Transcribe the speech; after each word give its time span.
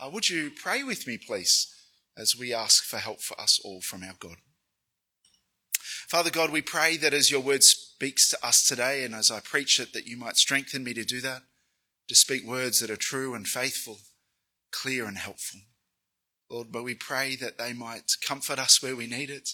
uh, 0.00 0.08
would 0.08 0.28
you 0.28 0.50
pray 0.50 0.82
with 0.82 1.06
me, 1.06 1.18
please, 1.18 1.74
as 2.16 2.36
we 2.36 2.54
ask 2.54 2.84
for 2.84 2.96
help 2.96 3.20
for 3.20 3.38
us 3.40 3.60
all 3.62 3.80
from 3.80 4.02
our 4.02 4.14
God? 4.18 4.36
Father 6.08 6.30
God, 6.30 6.50
we 6.50 6.62
pray 6.62 6.96
that 6.96 7.14
as 7.14 7.30
your 7.30 7.40
word 7.40 7.62
speaks 7.62 8.28
to 8.30 8.46
us 8.46 8.66
today 8.66 9.04
and 9.04 9.14
as 9.14 9.30
I 9.30 9.40
preach 9.40 9.78
it, 9.78 9.92
that 9.92 10.06
you 10.06 10.16
might 10.16 10.36
strengthen 10.36 10.82
me 10.82 10.94
to 10.94 11.04
do 11.04 11.20
that, 11.20 11.42
to 12.08 12.14
speak 12.14 12.44
words 12.46 12.80
that 12.80 12.90
are 12.90 12.96
true 12.96 13.34
and 13.34 13.46
faithful, 13.46 13.98
clear 14.72 15.06
and 15.06 15.18
helpful. 15.18 15.60
Lord, 16.50 16.72
but 16.72 16.82
we 16.82 16.94
pray 16.94 17.36
that 17.36 17.58
they 17.58 17.72
might 17.72 18.16
comfort 18.26 18.58
us 18.58 18.82
where 18.82 18.96
we 18.96 19.06
need 19.06 19.30
it, 19.30 19.50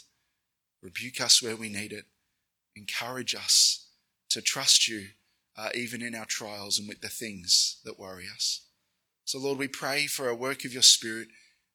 rebuke 0.83 1.21
us 1.21 1.43
where 1.43 1.57
we 1.57 1.69
need 1.69 1.93
it, 1.93 2.07
encourage 2.75 3.35
us 3.35 3.89
to 4.31 4.41
trust 4.41 4.89
you 4.89 5.09
uh, 5.57 5.69
even 5.75 6.03
in 6.03 6.15
our 6.15 6.25
trials 6.25 6.79
and 6.79 6.89
with 6.89 7.01
the 7.01 7.09
things 7.09 7.81
that 7.85 7.99
worry 7.99 8.27
us. 8.33 8.66
So, 9.27 9.40
Lord, 9.40 9.58
we 9.58 9.66
pray 9.66 10.06
for 10.06 10.29
a 10.29 10.36
work 10.36 10.64
of 10.64 10.72
your 10.72 10.84
Spirit 10.84 11.26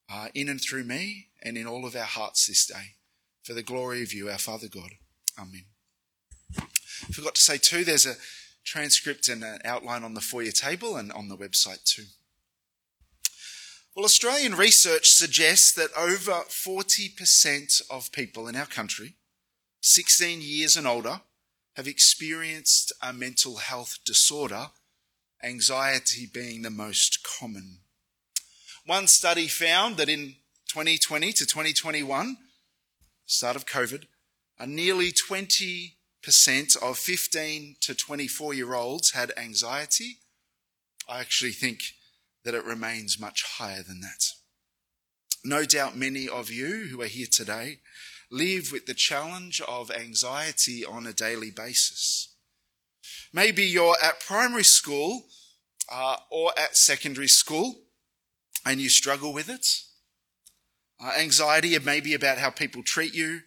uh, 0.10 0.30
in 0.34 0.48
and 0.48 0.62
through 0.62 0.86
me 0.86 1.28
and 1.44 1.58
in 1.58 1.68
all 1.68 1.86
of 1.86 1.98
our 1.98 2.06
hearts 2.06 2.48
this 2.48 2.66
day 2.66 2.96
for 3.44 3.54
the 3.54 3.62
glory 3.62 4.02
of 4.02 4.14
you, 4.14 4.30
our 4.30 4.38
Father 4.38 4.70
God. 4.70 4.92
Amen. 5.38 5.66
I 6.58 7.12
forgot 7.12 7.36
to 7.36 7.42
say, 7.42 7.58
too, 7.58 7.84
there's 7.84 8.06
a 8.06 8.16
transcript 8.64 9.28
and 9.28 9.44
an 9.44 9.60
outline 9.66 10.06
on 10.06 10.14
the 10.14 10.22
foyer 10.22 10.52
table 10.52 10.96
and 10.96 11.12
on 11.12 11.28
the 11.28 11.36
website, 11.36 11.84
too. 11.84 12.06
Well, 13.98 14.06
Australian 14.06 14.56
research 14.56 15.10
suggests 15.10 15.74
that 15.74 15.90
over 15.98 16.44
40% 16.48 17.82
of 17.90 18.14
people 18.14 18.48
in 18.48 18.56
our 18.56 18.66
country, 18.66 19.16
16 19.82 20.40
years 20.42 20.78
and 20.78 20.88
older, 20.88 21.20
have 21.76 21.88
experienced 21.88 22.94
a 23.02 23.12
mental 23.12 23.58
health 23.58 24.00
disorder, 24.06 24.68
anxiety 25.44 26.28
being 26.32 26.62
the 26.62 26.70
most 26.70 27.24
common. 27.24 27.80
One 28.86 29.08
study 29.08 29.48
found 29.48 29.98
that 29.98 30.10
in 30.10 30.36
2020 30.70 31.34
to 31.34 31.46
2021, 31.46 32.38
start 33.26 33.56
of 33.56 33.66
COVID, 33.66 34.06
a 34.60 34.68
nearly 34.68 35.12
20% 35.12 35.94
of 36.82 36.98
15 36.98 37.76
to 37.82 37.96
24 37.96 38.54
year 38.54 38.74
olds 38.74 39.12
had 39.12 39.32
anxiety. 39.38 40.18
I 41.08 41.20
actually 41.20 41.52
think 41.52 41.80
that 42.44 42.54
it 42.54 42.64
remains 42.64 43.20
much 43.20 43.44
higher 43.58 43.84
than 43.84 44.02
that. 44.02 44.32
No 45.44 45.66
doubt 45.66 45.98
many 45.98 46.30
of 46.30 46.52
you 46.52 46.88
who 46.90 47.02
are 47.02 47.08
here 47.08 47.28
today 47.32 47.80
live 48.30 48.72
with 48.72 48.86
the 48.86 48.94
challenge 48.94 49.62
of 49.68 49.92
anxiety 49.92 50.86
on 50.86 51.06
a 51.06 51.14
daily 51.14 51.52
basis. 51.52 52.31
Maybe 53.34 53.64
you're 53.64 53.96
at 54.04 54.20
primary 54.20 54.64
school 54.64 55.26
uh, 55.92 56.18
or 56.30 56.52
at 56.58 56.76
secondary 56.78 57.28
school 57.28 57.82
and 58.66 58.80
you 58.80 58.90
struggle 58.90 59.34
with 59.34 59.50
it. 59.50 59.66
Uh, 61.04 61.14
anxiety 61.18 61.78
maybe 61.80 62.14
about 62.14 62.38
how 62.38 62.50
people 62.50 62.84
treat 62.84 63.14
you, 63.14 63.42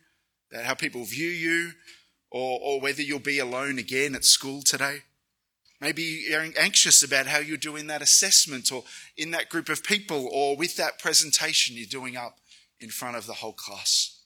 about 0.51 0.65
how 0.65 0.75
people 0.75 1.05
view 1.05 1.29
you, 1.29 1.73
or, 2.31 2.59
or 2.61 2.81
whether 2.81 3.01
you'll 3.01 3.21
be 3.21 3.39
alone 3.39 3.79
again 3.79 4.15
at 4.15 4.25
school 4.25 4.61
today. 4.63 5.03
Maybe 5.81 6.25
you're 6.29 6.47
anxious 6.59 7.03
about 7.03 7.27
how 7.27 7.39
you 7.39 7.55
are 7.55 7.59
doing 7.59 7.87
that 7.89 8.03
assessment 8.03 8.73
or 8.73 8.85
in 9.17 9.31
that 9.33 9.51
group 9.51 9.69
of 9.69 9.85
people 9.85 10.29
or 10.33 10.57
with 10.57 10.77
that 10.77 10.99
presentation 10.99 11.77
you're 11.77 11.87
doing 11.87 12.17
up 12.17 12.39
in 12.81 12.91
front 12.91 13.17
of 13.17 13.27
the 13.27 13.35
whole 13.35 13.53
class. 13.53 14.21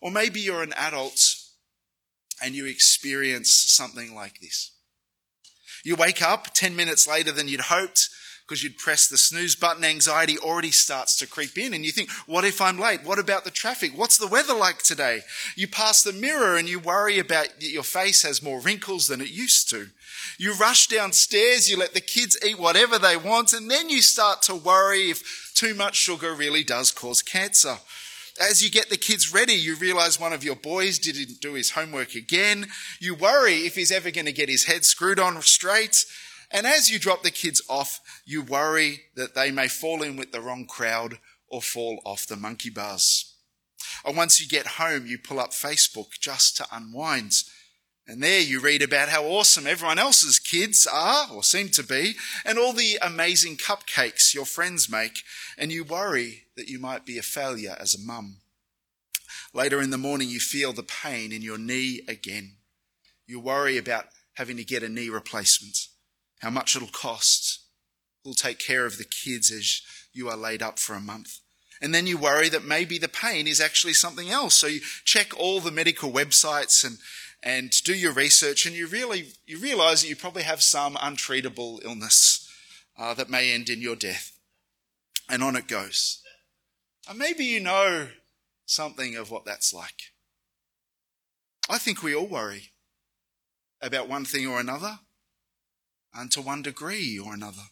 Or 0.00 0.10
maybe 0.10 0.40
you're 0.40 0.62
an 0.62 0.74
adult 0.74 1.31
and 2.42 2.54
you 2.54 2.66
experience 2.66 3.52
something 3.52 4.14
like 4.14 4.40
this. 4.40 4.72
You 5.84 5.96
wake 5.96 6.22
up 6.22 6.48
10 6.54 6.76
minutes 6.76 7.08
later 7.08 7.32
than 7.32 7.48
you'd 7.48 7.60
hoped 7.62 8.08
because 8.46 8.62
you'd 8.62 8.76
press 8.76 9.06
the 9.06 9.16
snooze 9.16 9.56
button. 9.56 9.84
Anxiety 9.84 10.36
already 10.38 10.70
starts 10.70 11.16
to 11.16 11.26
creep 11.26 11.56
in 11.56 11.72
and 11.72 11.84
you 11.84 11.92
think, 11.92 12.10
what 12.26 12.44
if 12.44 12.60
I'm 12.60 12.78
late? 12.78 13.04
What 13.04 13.18
about 13.18 13.44
the 13.44 13.50
traffic? 13.50 13.92
What's 13.96 14.18
the 14.18 14.26
weather 14.26 14.54
like 14.54 14.82
today? 14.82 15.20
You 15.56 15.68
pass 15.68 16.02
the 16.02 16.12
mirror 16.12 16.56
and 16.56 16.68
you 16.68 16.78
worry 16.78 17.18
about 17.18 17.48
your 17.60 17.82
face 17.82 18.22
has 18.22 18.42
more 18.42 18.60
wrinkles 18.60 19.08
than 19.08 19.20
it 19.20 19.30
used 19.30 19.70
to. 19.70 19.88
You 20.38 20.54
rush 20.54 20.88
downstairs, 20.88 21.70
you 21.70 21.78
let 21.78 21.94
the 21.94 22.00
kids 22.00 22.36
eat 22.44 22.58
whatever 22.58 22.98
they 22.98 23.16
want, 23.16 23.52
and 23.52 23.70
then 23.70 23.88
you 23.88 24.02
start 24.02 24.42
to 24.42 24.54
worry 24.54 25.10
if 25.10 25.52
too 25.54 25.74
much 25.74 25.96
sugar 25.96 26.34
really 26.34 26.64
does 26.64 26.90
cause 26.90 27.22
cancer. 27.22 27.78
As 28.40 28.62
you 28.62 28.70
get 28.70 28.88
the 28.88 28.96
kids 28.96 29.32
ready, 29.32 29.52
you 29.52 29.76
realize 29.76 30.18
one 30.18 30.32
of 30.32 30.42
your 30.42 30.56
boys 30.56 30.98
didn't 30.98 31.40
do 31.40 31.52
his 31.54 31.72
homework 31.72 32.14
again. 32.14 32.66
You 32.98 33.14
worry 33.14 33.66
if 33.66 33.74
he's 33.74 33.92
ever 33.92 34.10
going 34.10 34.26
to 34.26 34.32
get 34.32 34.48
his 34.48 34.64
head 34.64 34.84
screwed 34.84 35.18
on 35.18 35.40
straight. 35.42 36.04
And 36.50 36.66
as 36.66 36.90
you 36.90 36.98
drop 36.98 37.22
the 37.22 37.30
kids 37.30 37.62
off, 37.68 38.00
you 38.24 38.42
worry 38.42 39.02
that 39.16 39.34
they 39.34 39.50
may 39.50 39.68
fall 39.68 40.02
in 40.02 40.16
with 40.16 40.32
the 40.32 40.40
wrong 40.40 40.66
crowd 40.66 41.18
or 41.48 41.60
fall 41.60 42.00
off 42.04 42.26
the 42.26 42.36
monkey 42.36 42.70
bars. 42.70 43.34
Or 44.04 44.14
once 44.14 44.40
you 44.40 44.48
get 44.48 44.66
home, 44.66 45.06
you 45.06 45.18
pull 45.18 45.38
up 45.38 45.50
Facebook 45.50 46.18
just 46.18 46.56
to 46.56 46.66
unwind. 46.72 47.32
And 48.12 48.22
there 48.22 48.42
you 48.42 48.60
read 48.60 48.82
about 48.82 49.08
how 49.08 49.24
awesome 49.24 49.66
everyone 49.66 49.98
else's 49.98 50.38
kids 50.38 50.86
are, 50.86 51.28
or 51.32 51.42
seem 51.42 51.70
to 51.70 51.82
be, 51.82 52.12
and 52.44 52.58
all 52.58 52.74
the 52.74 52.98
amazing 53.00 53.56
cupcakes 53.56 54.34
your 54.34 54.44
friends 54.44 54.86
make, 54.86 55.22
and 55.56 55.72
you 55.72 55.82
worry 55.82 56.42
that 56.54 56.68
you 56.68 56.78
might 56.78 57.06
be 57.06 57.16
a 57.16 57.22
failure 57.22 57.74
as 57.80 57.94
a 57.94 57.98
mum. 57.98 58.36
Later 59.54 59.80
in 59.80 59.88
the 59.88 59.96
morning, 59.96 60.28
you 60.28 60.40
feel 60.40 60.74
the 60.74 60.82
pain 60.82 61.32
in 61.32 61.40
your 61.40 61.56
knee 61.56 62.02
again. 62.06 62.56
You 63.26 63.40
worry 63.40 63.78
about 63.78 64.08
having 64.34 64.58
to 64.58 64.64
get 64.64 64.82
a 64.82 64.90
knee 64.90 65.08
replacement 65.08 65.88
how 66.40 66.50
much 66.50 66.76
it'll 66.76 66.88
cost. 66.88 67.60
We'll 68.26 68.34
take 68.34 68.58
care 68.58 68.84
of 68.84 68.98
the 68.98 69.04
kids 69.04 69.50
as 69.50 69.80
you 70.12 70.28
are 70.28 70.36
laid 70.36 70.60
up 70.60 70.78
for 70.78 70.92
a 70.92 71.00
month. 71.00 71.38
And 71.80 71.94
then 71.94 72.06
you 72.06 72.18
worry 72.18 72.50
that 72.50 72.64
maybe 72.64 72.98
the 72.98 73.08
pain 73.08 73.46
is 73.46 73.60
actually 73.60 73.94
something 73.94 74.28
else. 74.28 74.54
So 74.54 74.66
you 74.66 74.80
check 75.04 75.28
all 75.34 75.60
the 75.60 75.70
medical 75.70 76.12
websites 76.12 76.84
and, 76.84 76.98
and 77.42 77.70
do 77.84 77.94
your 77.94 78.12
research 78.12 78.66
and 78.66 78.74
you 78.74 78.86
really, 78.86 79.28
you 79.46 79.58
realize 79.58 80.02
that 80.02 80.08
you 80.08 80.16
probably 80.16 80.44
have 80.44 80.62
some 80.62 80.94
untreatable 80.94 81.84
illness 81.84 82.48
uh, 82.98 83.14
that 83.14 83.30
may 83.30 83.52
end 83.52 83.68
in 83.68 83.80
your 83.80 83.96
death. 83.96 84.32
And 85.28 85.42
on 85.42 85.56
it 85.56 85.66
goes. 85.66 86.22
And 87.08 87.18
maybe 87.18 87.44
you 87.44 87.60
know 87.60 88.08
something 88.66 89.16
of 89.16 89.30
what 89.30 89.44
that's 89.44 89.74
like. 89.74 90.12
I 91.68 91.78
think 91.78 92.02
we 92.02 92.14
all 92.14 92.26
worry 92.26 92.72
about 93.80 94.08
one 94.08 94.24
thing 94.24 94.46
or 94.46 94.60
another 94.60 95.00
and 96.14 96.30
to 96.32 96.40
one 96.40 96.62
degree 96.62 97.18
or 97.18 97.34
another. 97.34 97.62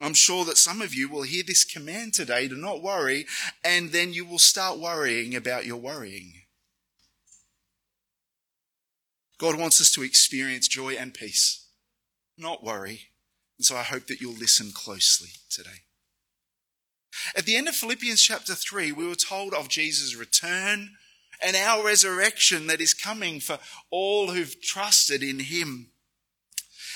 I'm 0.00 0.14
sure 0.14 0.44
that 0.44 0.58
some 0.58 0.82
of 0.82 0.94
you 0.94 1.08
will 1.08 1.22
hear 1.22 1.42
this 1.46 1.64
command 1.64 2.12
today 2.12 2.48
to 2.48 2.54
not 2.54 2.82
worry, 2.82 3.26
and 3.64 3.92
then 3.92 4.12
you 4.12 4.26
will 4.26 4.38
start 4.38 4.78
worrying 4.78 5.34
about 5.34 5.64
your 5.64 5.78
worrying. 5.78 6.45
God 9.38 9.58
wants 9.58 9.80
us 9.80 9.90
to 9.92 10.02
experience 10.02 10.68
joy 10.68 10.94
and 10.94 11.12
peace, 11.12 11.68
not 12.38 12.64
worry. 12.64 13.08
And 13.58 13.64
so 13.64 13.76
I 13.76 13.82
hope 13.82 14.06
that 14.06 14.20
you'll 14.20 14.32
listen 14.34 14.72
closely 14.72 15.30
today. 15.50 15.82
At 17.34 17.44
the 17.44 17.56
end 17.56 17.68
of 17.68 17.74
Philippians 17.74 18.20
chapter 18.20 18.54
3, 18.54 18.92
we 18.92 19.06
were 19.06 19.14
told 19.14 19.54
of 19.54 19.68
Jesus' 19.68 20.14
return 20.14 20.90
and 21.42 21.56
our 21.56 21.84
resurrection 21.84 22.66
that 22.66 22.80
is 22.80 22.94
coming 22.94 23.40
for 23.40 23.58
all 23.90 24.30
who've 24.30 24.60
trusted 24.60 25.22
in 25.22 25.38
him 25.38 25.90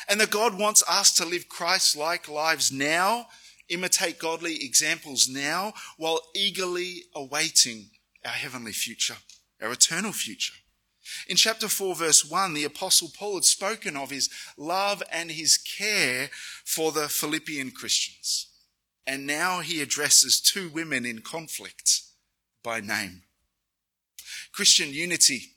and 0.09 0.21
that 0.21 0.31
God 0.31 0.59
wants 0.59 0.83
us 0.89 1.13
to 1.15 1.25
live 1.25 1.49
Christ 1.49 1.97
like 1.97 2.29
lives 2.29 2.73
now, 2.73 3.27
imitate 3.69 4.19
godly 4.19 4.65
examples 4.65 5.29
now, 5.29 5.75
while 5.97 6.21
eagerly 6.35 7.05
awaiting 7.15 7.91
our 8.25 8.33
heavenly 8.33 8.73
future, 8.73 9.17
our 9.63 9.73
eternal 9.73 10.13
future. 10.13 10.55
In 11.29 11.37
chapter 11.37 11.69
4, 11.69 11.95
verse 11.95 12.25
1, 12.25 12.55
the 12.55 12.65
Apostle 12.65 13.11
Paul 13.17 13.35
had 13.35 13.45
spoken 13.45 13.97
of 13.97 14.11
his 14.11 14.29
love 14.57 15.03
and 15.13 15.31
his 15.31 15.57
care 15.57 16.31
for 16.65 16.93
the 16.93 17.09
Philippian 17.09 17.71
Christians. 17.71 18.47
And 19.07 19.27
now 19.27 19.61
he 19.61 19.81
addresses 19.81 20.41
two 20.41 20.69
women 20.69 21.05
in 21.05 21.21
conflict 21.21 22.03
by 22.63 22.81
name. 22.81 23.23
Christian 24.53 24.91
unity 24.91 25.57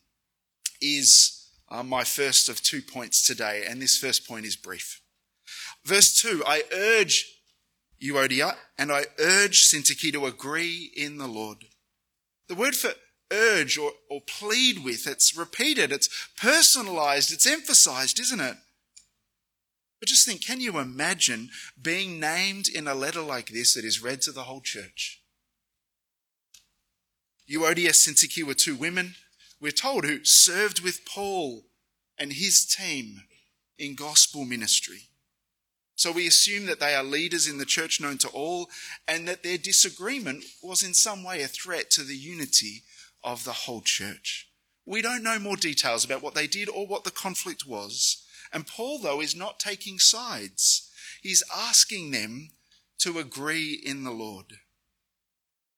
is 0.81 1.49
uh, 1.69 1.83
my 1.83 2.03
first 2.03 2.49
of 2.49 2.61
two 2.61 2.81
points 2.81 3.25
today, 3.25 3.65
and 3.67 3.81
this 3.81 3.97
first 3.97 4.27
point 4.27 4.45
is 4.45 4.55
brief. 4.55 5.01
Verse 5.85 6.21
2 6.21 6.43
I 6.45 6.63
urge 6.71 7.39
Euodia 8.01 8.55
and 8.77 8.91
I 8.91 9.05
urge 9.19 9.67
Syntyche 9.67 10.11
to 10.11 10.25
agree 10.25 10.91
in 10.95 11.17
the 11.17 11.27
Lord. 11.27 11.65
The 12.47 12.55
word 12.55 12.75
for 12.75 12.91
urge 13.33 13.77
or, 13.77 13.91
or 14.09 14.21
plead 14.21 14.83
with, 14.83 15.07
it's 15.07 15.35
repeated, 15.35 15.91
it's 15.91 16.09
personalized, 16.37 17.33
it's 17.33 17.47
emphasized, 17.47 18.19
isn't 18.19 18.39
it? 18.39 18.57
But 19.99 20.09
just 20.09 20.25
think, 20.27 20.45
can 20.45 20.61
you 20.61 20.79
imagine 20.79 21.49
being 21.81 22.19
named 22.19 22.67
in 22.67 22.87
a 22.87 22.95
letter 22.95 23.21
like 23.21 23.49
this 23.49 23.73
that 23.73 23.85
is 23.85 24.03
read 24.03 24.21
to 24.23 24.31
the 24.31 24.43
whole 24.43 24.61
church? 24.61 25.21
Euodia, 27.49 27.89
Syntyche 27.89 28.43
were 28.43 28.53
two 28.53 28.75
women 28.75 29.15
we're 29.59 29.71
told, 29.71 30.03
who 30.03 30.25
served 30.25 30.81
with 30.81 31.05
Paul 31.05 31.63
and 32.19 32.33
his 32.33 32.65
team 32.65 33.23
in 33.79 33.95
gospel 33.95 34.43
ministry. 34.43 35.07
So 35.95 36.11
we 36.11 36.27
assume 36.27 36.65
that 36.65 36.81
they 36.81 36.95
are 36.95 37.03
leaders 37.03 37.47
in 37.47 37.59
the 37.59 37.65
church 37.65 38.01
known 38.01 38.17
to 38.19 38.27
all 38.29 38.69
and 39.07 39.25
that 39.27 39.43
their 39.43 39.57
disagreement 39.57 40.43
was 40.61 40.83
in 40.83 40.93
some 40.93 41.23
way 41.23 41.41
a 41.41 41.47
threat 41.47 41.89
to 41.91 42.03
the 42.03 42.15
unity 42.17 42.83
of 43.23 43.43
the 43.43 43.53
whole 43.53 43.81
church. 43.81 44.49
We 44.85 45.01
don't 45.01 45.23
know 45.23 45.39
more 45.39 45.55
details 45.55 46.03
about 46.03 46.21
what 46.21 46.35
they 46.35 46.47
did 46.47 46.69
or 46.69 46.85
what 46.85 47.03
the 47.03 47.11
conflict 47.11 47.65
was. 47.65 48.25
And 48.51 48.67
Paul, 48.67 48.99
though, 48.99 49.21
is 49.21 49.35
not 49.35 49.59
taking 49.59 49.97
sides. 49.97 50.89
He's 51.21 51.43
asking 51.55 52.11
them 52.11 52.49
to 52.99 53.19
agree 53.19 53.81
in 53.83 54.03
the 54.03 54.11
Lord. 54.11 54.57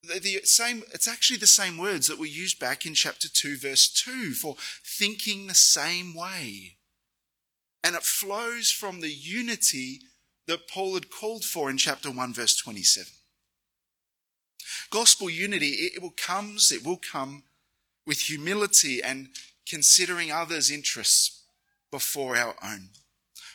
The, 0.03 0.19
the 0.19 0.41
same, 0.43 0.83
it's 0.93 1.07
actually 1.07 1.37
the 1.37 1.47
same 1.47 1.77
words 1.77 2.07
that 2.07 2.19
were 2.19 2.25
used 2.25 2.59
back 2.59 2.85
in 2.85 2.93
chapter 2.93 3.27
2, 3.27 3.57
verse 3.57 3.87
2 3.89 4.33
for 4.33 4.55
thinking 4.83 5.47
the 5.47 5.53
same 5.53 6.13
way. 6.15 6.77
And 7.83 7.95
it 7.95 8.03
flows 8.03 8.71
from 8.71 9.01
the 9.01 9.13
unity 9.13 10.01
that 10.47 10.67
Paul 10.67 10.95
had 10.95 11.09
called 11.09 11.43
for 11.43 11.69
in 11.69 11.77
chapter 11.77 12.11
1, 12.11 12.33
verse 12.33 12.55
27. 12.55 13.11
Gospel 14.89 15.29
unity, 15.29 15.67
it 15.67 16.01
will 16.01 16.13
comes, 16.15 16.71
it 16.71 16.85
will 16.85 16.97
come 16.97 17.43
with 18.05 18.21
humility 18.21 19.01
and 19.01 19.29
considering 19.67 20.31
others' 20.31 20.71
interests 20.71 21.43
before 21.91 22.37
our 22.37 22.55
own. 22.63 22.89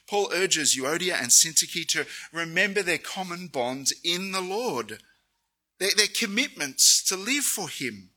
Paul 0.09 0.31
urges 0.33 0.77
Euodia 0.77 1.15
and 1.15 1.29
Syntyche 1.31 1.87
to 1.89 2.07
remember 2.33 2.83
their 2.83 2.99
common 2.99 3.47
bond 3.47 3.93
in 4.03 4.33
the 4.33 4.41
Lord, 4.41 4.99
their, 5.79 5.91
their 5.97 6.09
commitments 6.09 7.03
to 7.05 7.17
live 7.17 7.45
for 7.45 7.69
Him, 7.69 8.11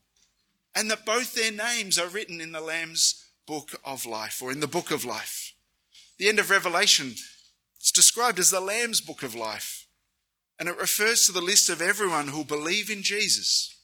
and 0.76 0.90
that 0.90 1.06
both 1.06 1.36
their 1.36 1.52
names 1.52 2.00
are 2.00 2.08
written 2.08 2.42
in 2.42 2.52
the 2.52 2.62
Lamb's 2.62 3.26
book 3.46 3.80
of 3.86 4.06
life 4.06 4.42
or 4.42 4.52
in 4.52 4.60
the 4.60 4.68
book 4.68 4.90
of 4.90 5.06
life. 5.06 5.54
The 6.18 6.30
end 6.30 6.40
of 6.40 6.50
Revelation 6.50 7.16
it's 7.84 7.92
described 7.92 8.40
as 8.40 8.50
the 8.50 8.62
Lamb's 8.62 9.02
book 9.02 9.24
of 9.24 9.36
life, 9.36 9.83
and 10.60 10.70
it 10.70 10.78
refers 10.78 11.26
to 11.26 11.32
the 11.32 11.42
list 11.42 11.70
of 11.70 11.82
everyone 11.82 12.28
who 12.28 12.38
will 12.38 12.44
believe 12.44 12.90
in 12.90 13.04
Jesus 13.04 13.76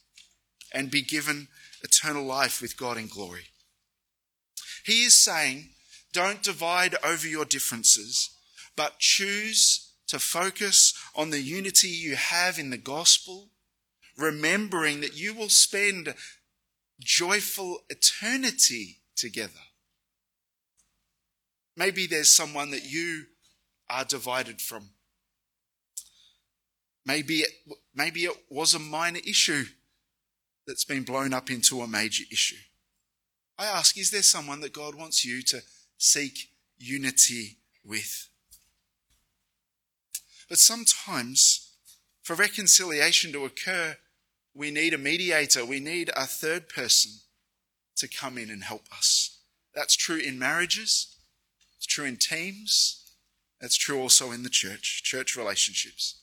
and 0.74 0.92
be 0.92 1.02
given 1.02 1.48
eternal 1.84 2.24
life 2.24 2.62
with 2.62 2.78
God 2.78 2.98
in 2.98 3.08
glory. 3.08 3.48
He 4.86 5.04
is 5.04 5.22
saying, 5.22 5.70
don't 6.14 6.42
divide 6.44 6.96
over 7.04 7.28
your 7.28 7.46
differences, 7.46 8.30
but 8.76 9.00
choose 9.00 9.94
to 10.08 10.20
focus 10.20 10.94
on 11.16 11.30
the 11.30 11.42
unity 11.42 11.88
you 11.88 12.16
have 12.16 12.58
in 12.58 12.70
the 12.70 12.78
gospel, 12.78 13.50
remembering 14.18 15.02
that 15.02 15.16
you 15.16 15.34
will 15.34 15.50
spend 15.50 16.16
joyful 17.00 17.80
eternity 17.90 18.98
together. 19.16 19.52
Maybe 21.78 22.08
there's 22.08 22.36
someone 22.36 22.72
that 22.72 22.84
you 22.84 23.26
are 23.90 24.04
divided 24.04 24.62
from. 24.62 24.90
Maybe 27.06 27.40
it, 27.40 27.52
maybe 27.94 28.26
it 28.26 28.36
was 28.50 28.74
a 28.74 28.80
minor 28.80 29.20
issue 29.26 29.66
that's 30.68 30.86
been 30.86 31.04
blown 31.04 31.34
up 31.34 31.50
into 31.50 31.82
a 31.82 31.88
major 31.88 32.24
issue. 32.32 32.58
I 33.58 33.66
ask, 33.66 33.98
is 33.98 34.12
there 34.12 34.22
someone 34.22 34.62
that 34.62 34.74
God 34.74 34.96
wants 34.96 35.26
you 35.26 35.42
to 35.44 35.62
seek 35.98 36.50
unity 36.78 37.58
with? 37.84 38.30
But 40.48 40.60
sometimes, 40.60 41.74
for 42.24 42.36
reconciliation 42.36 43.32
to 43.34 43.46
occur, 43.46 43.98
we 44.54 44.72
need 44.72 44.94
a 44.94 44.98
mediator, 44.98 45.66
we 45.66 45.80
need 45.80 46.10
a 46.16 46.26
third 46.26 46.70
person 46.70 47.12
to 47.98 48.08
come 48.08 48.38
in 48.38 48.50
and 48.50 48.64
help 48.64 48.84
us. 48.92 49.40
That's 49.76 49.96
true 49.96 50.18
in 50.18 50.40
marriages, 50.40 51.16
it's 51.78 51.86
true 51.86 52.06
in 52.06 52.18
teams, 52.18 53.14
that's 53.60 53.78
true 53.78 54.00
also 54.00 54.32
in 54.32 54.44
the 54.44 54.50
church, 54.50 55.04
church 55.04 55.36
relationships. 55.36 56.22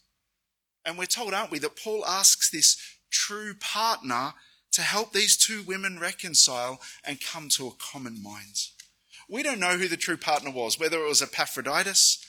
And 0.87 0.97
we're 0.97 1.07
told, 1.07 1.35
aren't 1.35 1.51
we, 1.51 1.59
that 1.59 1.77
Paul 1.77 2.07
asks 2.07 2.49
this 2.49 2.79
true 3.11 3.55
partner 3.55 4.35
to 4.73 4.83
help 4.83 5.13
these 5.13 5.37
two 5.37 5.63
women 5.63 5.99
reconcile 5.99 6.81
and 7.05 7.21
come 7.21 7.49
to 7.49 7.67
a 7.67 7.73
common 7.79 8.23
mind. 8.23 8.57
We 9.29 9.43
don't 9.43 9.59
know 9.59 9.79
who 9.79 9.89
the 9.89 9.97
true 9.97 10.17
partner 10.17 10.51
was, 10.51 10.79
whether 10.79 10.99
it 10.99 11.09
was 11.09 11.23
Epaphroditus. 11.23 12.25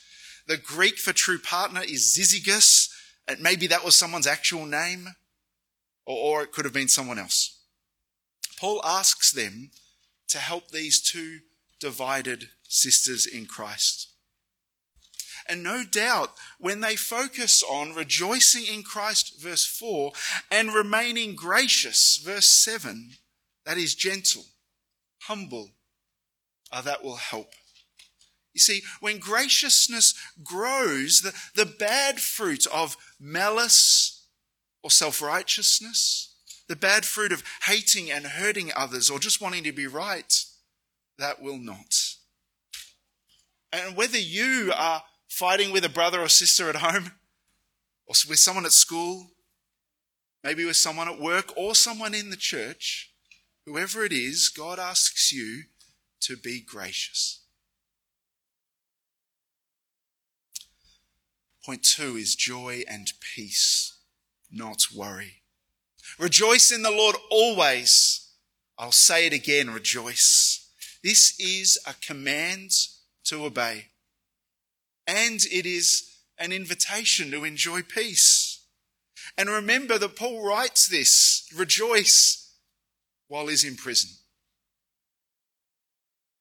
The 0.48 0.58
Greek 0.58 0.98
for 0.98 1.14
true 1.14 1.40
partner 1.40 1.82
is 1.82 2.18
Syzygus, 2.18 2.90
and 3.28 3.42
maybe 3.42 3.68
that 3.68 3.84
was 3.84 3.96
someone's 3.96 4.26
actual 4.26 4.66
name, 4.66 5.10
or, 6.06 6.40
or 6.40 6.44
it 6.44 6.52
could 6.52 6.66
have 6.66 6.74
been 6.74 6.88
someone 6.88 7.20
else. 7.20 7.60
Paul 8.60 8.82
asks 8.84 9.32
them 9.32 9.72
to 10.30 10.40
help 10.40 10.72
these 10.72 11.02
two 11.02 11.40
divided 11.80 12.50
sisters 12.64 13.26
in 13.28 13.46
Christ. 13.46 14.08
And 15.50 15.64
no 15.64 15.84
doubt, 15.84 16.32
when 16.60 16.82
they 16.82 16.96
focus 16.96 17.64
on 17.64 17.94
rejoicing 17.94 18.66
in 18.66 18.84
Christ, 18.84 19.42
verse 19.42 19.66
4, 19.66 20.12
and 20.52 20.74
remaining 20.74 21.36
gracious, 21.36 22.18
verse 22.24 22.48
7, 22.48 23.12
that 23.66 23.78
is 23.78 23.96
gentle, 23.96 24.46
humble, 25.24 25.72
uh, 26.72 26.82
that 26.82 27.04
will 27.04 27.16
help. 27.16 27.54
You 28.54 28.60
see, 28.60 28.82
when 29.02 29.20
graciousness 29.20 30.16
grows, 30.44 31.22
the, 31.22 31.34
the 31.56 31.70
bad 31.70 32.20
fruit 32.20 32.66
of 32.68 32.98
malice 33.20 34.26
or 34.84 34.90
self 34.90 35.22
righteousness, 35.22 36.34
the 36.68 36.76
bad 36.76 37.06
fruit 37.06 37.32
of 37.32 37.44
hating 37.66 38.12
and 38.12 38.26
hurting 38.26 38.72
others 38.76 39.10
or 39.10 39.20
just 39.20 39.42
wanting 39.42 39.64
to 39.64 39.72
be 39.72 39.88
right, 39.88 40.44
that 41.20 41.42
will 41.42 41.58
not. 41.58 42.16
And 43.72 43.96
whether 43.96 44.18
you 44.18 44.74
are 44.76 45.04
fighting 45.38 45.72
with 45.72 45.86
a 45.86 45.90
brother 45.90 46.20
or 46.20 46.28
sister 46.28 46.68
at 46.68 46.78
home, 46.78 47.12
or 48.08 48.16
with 48.28 48.40
someone 48.40 48.66
at 48.66 48.72
school, 48.72 49.28
maybe 50.44 50.66
with 50.66 50.76
someone 50.76 51.08
at 51.08 51.20
work, 51.20 51.54
or 51.56 51.76
someone 51.76 52.16
in 52.16 52.32
the 52.32 52.36
church, 52.36 53.12
whoever 53.64 54.04
it 54.04 54.12
is, 54.12 54.50
God 54.50 54.80
asks 54.80 55.32
you 55.32 55.66
to 56.22 56.38
be 56.38 56.60
gracious. 56.60 57.42
Point 61.64 61.84
two 61.84 62.16
is 62.16 62.34
joy 62.34 62.82
and 62.90 63.12
peace, 63.20 64.00
not 64.52 64.88
worry. 64.96 65.44
Rejoice 66.18 66.72
in 66.72 66.82
the 66.82 66.90
Lord 66.90 67.16
always. 67.30 68.32
I'll 68.80 68.92
say 68.92 69.28
it 69.28 69.34
again, 69.34 69.70
rejoice. 69.70 70.72
This 71.04 71.40
is 71.40 71.78
a 71.86 71.94
command 71.94 72.72
to 73.26 73.46
obey 73.46 73.90
and 75.08 75.40
it 75.52 75.66
is 75.66 76.04
an 76.38 76.52
invitation 76.52 77.32
to 77.32 77.44
enjoy 77.44 77.82
peace. 77.82 78.66
And 79.38 79.50
remember 79.50 79.98
that 79.98 80.16
Paul 80.16 80.46
writes 80.46 80.88
this 80.88 81.48
rejoice 81.56 82.56
while 83.28 83.48
he's 83.48 83.64
in 83.64 83.76
prison. 83.76 84.12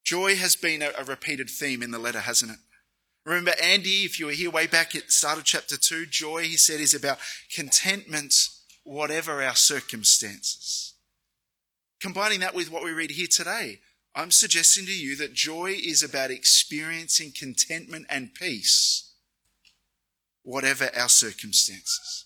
Joy 0.03 0.35
has 0.35 0.55
been 0.55 0.81
a, 0.81 1.03
repeated 1.03 1.49
theme 1.49 1.81
in 1.81 1.91
the 1.91 1.99
letter, 1.99 2.21
hasn't 2.21 2.51
it? 2.51 2.59
Remember, 3.25 3.51
Andy, 3.61 4.03
if 4.03 4.19
you 4.19 4.27
were 4.27 4.31
here 4.31 4.49
way 4.49 4.65
back 4.65 4.95
at 4.95 5.07
the 5.07 5.11
start 5.11 5.37
of 5.37 5.43
chapter 5.43 5.75
2, 5.75 6.05
joy, 6.05 6.43
he 6.43 6.55
said, 6.55 6.79
is 6.79 6.93
about 6.93 7.17
contentment, 7.53 8.33
whatever 8.85 9.43
our 9.43 9.55
circumstances. 9.55 10.93
Combining 11.99 12.39
that 12.39 12.55
with 12.55 12.71
what 12.71 12.85
we 12.85 12.91
read 12.91 13.11
here 13.11 13.27
today, 13.29 13.79
I'm 14.17 14.31
suggesting 14.31 14.87
to 14.87 14.91
you 14.91 15.15
that 15.17 15.35
joy 15.35 15.75
is 15.79 16.01
about 16.01 16.31
experiencing 16.31 17.33
contentment 17.37 18.07
and 18.09 18.33
peace, 18.33 19.13
whatever 20.41 20.89
our 20.97 21.07
circumstances. 21.07 22.25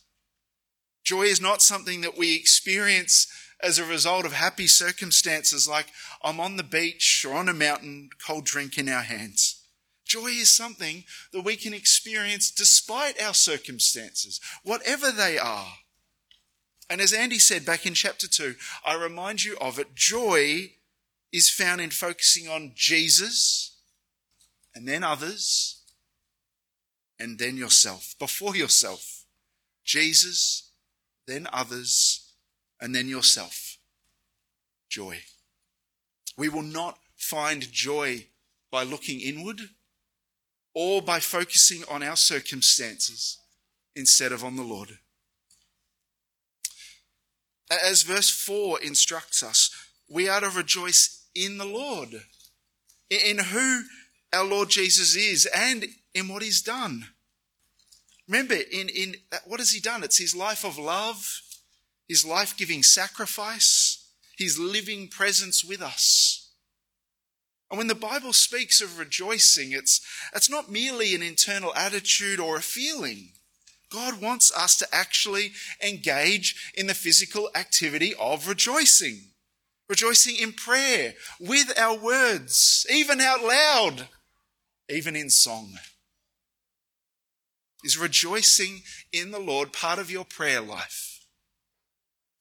Joy 1.03 1.23
is 1.23 1.41
not 1.41 1.61
something 1.61 1.99
that 1.99 2.17
we 2.17 2.33
experience 2.33 3.27
as 3.61 3.77
a 3.77 3.83
result 3.83 4.25
of 4.25 4.31
happy 4.31 4.67
circumstances 4.67 5.67
like 5.67 5.87
I'm 6.23 6.39
on 6.39 6.55
the 6.55 6.63
beach 6.63 7.25
or 7.27 7.35
on 7.35 7.49
a 7.49 7.53
mountain, 7.53 8.09
cold 8.25 8.45
drink 8.45 8.77
in 8.77 8.87
our 8.87 9.01
hands. 9.01 9.61
Joy 10.05 10.27
is 10.27 10.55
something 10.55 11.03
that 11.33 11.43
we 11.43 11.57
can 11.57 11.73
experience 11.73 12.51
despite 12.51 13.21
our 13.21 13.33
circumstances, 13.33 14.39
whatever 14.63 15.11
they 15.11 15.37
are. 15.37 15.73
And 16.89 17.01
as 17.01 17.11
Andy 17.11 17.39
said 17.39 17.65
back 17.65 17.85
in 17.85 17.95
chapter 17.95 18.29
2, 18.29 18.55
I 18.85 18.95
remind 18.95 19.43
you 19.43 19.57
of 19.59 19.77
it. 19.77 19.93
Joy 19.93 20.71
is 21.31 21.49
found 21.49 21.81
in 21.81 21.89
focusing 21.89 22.47
on 22.47 22.71
Jesus 22.75 23.77
and 24.75 24.87
then 24.87 25.03
others 25.03 25.81
and 27.19 27.37
then 27.37 27.57
yourself. 27.57 28.15
Before 28.19 28.55
yourself, 28.55 29.25
Jesus, 29.83 30.71
then 31.27 31.47
others, 31.53 32.33
and 32.79 32.95
then 32.95 33.07
yourself. 33.07 33.77
Joy. 34.89 35.19
We 36.37 36.49
will 36.49 36.63
not 36.63 36.97
find 37.15 37.71
joy 37.71 38.27
by 38.71 38.83
looking 38.83 39.19
inward 39.19 39.61
or 40.73 41.01
by 41.01 41.19
focusing 41.19 41.83
on 41.89 42.01
our 42.01 42.15
circumstances 42.15 43.37
instead 43.95 44.31
of 44.31 44.43
on 44.43 44.55
the 44.55 44.63
Lord. 44.63 44.97
As 47.69 48.03
verse 48.03 48.29
4 48.29 48.81
instructs 48.81 49.43
us, 49.43 49.69
we 50.09 50.27
are 50.27 50.41
to 50.41 50.49
rejoice 50.49 51.20
in 51.35 51.57
the 51.57 51.65
Lord, 51.65 52.09
in 53.09 53.37
who 53.37 53.83
our 54.33 54.45
Lord 54.45 54.69
Jesus 54.69 55.15
is, 55.15 55.45
and 55.45 55.85
in 56.13 56.27
what 56.27 56.41
he's 56.41 56.61
done. 56.61 57.07
Remember, 58.27 58.55
in, 58.55 58.89
in 58.89 59.15
what 59.45 59.59
has 59.59 59.71
he 59.71 59.81
done? 59.81 60.03
It's 60.03 60.17
his 60.17 60.35
life 60.35 60.63
of 60.63 60.77
love, 60.77 61.41
his 62.07 62.25
life 62.25 62.55
giving 62.57 62.83
sacrifice, 62.83 64.07
his 64.37 64.57
living 64.57 65.07
presence 65.07 65.63
with 65.63 65.81
us. 65.81 66.49
And 67.69 67.77
when 67.77 67.87
the 67.87 67.95
Bible 67.95 68.33
speaks 68.33 68.81
of 68.81 68.99
rejoicing, 68.99 69.71
it's, 69.71 70.01
it's 70.35 70.49
not 70.49 70.69
merely 70.69 71.15
an 71.15 71.21
internal 71.21 71.73
attitude 71.73 72.39
or 72.39 72.57
a 72.57 72.61
feeling. 72.61 73.31
God 73.89 74.21
wants 74.21 74.51
us 74.55 74.77
to 74.77 74.87
actually 74.93 75.51
engage 75.81 76.71
in 76.75 76.87
the 76.87 76.93
physical 76.93 77.49
activity 77.55 78.13
of 78.19 78.47
rejoicing. 78.47 79.30
Rejoicing 79.91 80.37
in 80.37 80.53
prayer, 80.53 81.15
with 81.37 81.77
our 81.77 81.97
words, 81.97 82.87
even 82.89 83.19
out 83.19 83.43
loud, 83.43 84.07
even 84.87 85.17
in 85.17 85.29
song. 85.29 85.73
Is 87.83 87.97
rejoicing 87.97 88.83
in 89.11 89.31
the 89.31 89.39
Lord 89.39 89.73
part 89.73 89.99
of 89.99 90.09
your 90.09 90.23
prayer 90.23 90.61
life? 90.61 91.25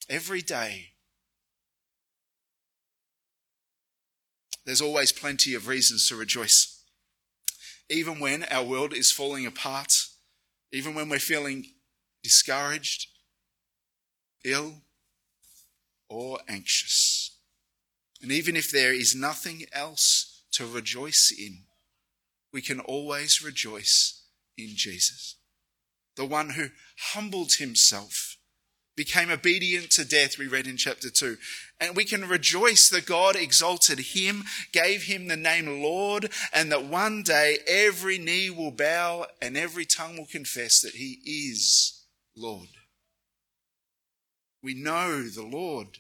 Every 0.08 0.42
day. 0.42 0.90
There's 4.64 4.80
always 4.80 5.10
plenty 5.10 5.52
of 5.54 5.66
reasons 5.66 6.08
to 6.08 6.14
rejoice. 6.14 6.84
Even 7.88 8.20
when 8.20 8.44
our 8.44 8.62
world 8.62 8.94
is 8.94 9.10
falling 9.10 9.44
apart, 9.44 9.92
even 10.70 10.94
when 10.94 11.08
we're 11.08 11.18
feeling 11.18 11.66
discouraged, 12.22 13.08
ill, 14.44 14.82
or 16.08 16.38
anxious. 16.46 17.29
And 18.22 18.30
even 18.30 18.56
if 18.56 18.70
there 18.70 18.92
is 18.92 19.14
nothing 19.14 19.64
else 19.72 20.42
to 20.52 20.66
rejoice 20.66 21.32
in, 21.36 21.64
we 22.52 22.60
can 22.60 22.80
always 22.80 23.42
rejoice 23.42 24.24
in 24.58 24.70
Jesus, 24.74 25.36
the 26.16 26.26
one 26.26 26.50
who 26.50 26.68
humbled 27.12 27.54
himself 27.54 28.36
became 28.96 29.30
obedient 29.30 29.90
to 29.90 30.04
death, 30.04 30.36
we 30.36 30.46
read 30.46 30.66
in 30.66 30.76
chapter 30.76 31.08
2. 31.08 31.38
And 31.80 31.96
we 31.96 32.04
can 32.04 32.28
rejoice 32.28 32.90
that 32.90 33.06
God 33.06 33.34
exalted 33.34 33.98
him, 33.98 34.44
gave 34.72 35.04
him 35.04 35.28
the 35.28 35.36
name 35.36 35.82
Lord, 35.82 36.30
and 36.52 36.70
that 36.70 36.84
one 36.84 37.22
day 37.22 37.58
every 37.66 38.18
knee 38.18 38.50
will 38.50 38.72
bow 38.72 39.26
and 39.40 39.56
every 39.56 39.86
tongue 39.86 40.18
will 40.18 40.26
confess 40.26 40.82
that 40.82 40.96
he 40.96 41.20
is 41.24 42.04
Lord. 42.36 42.68
We 44.62 44.74
know 44.74 45.22
the 45.22 45.46
Lord. 45.46 45.98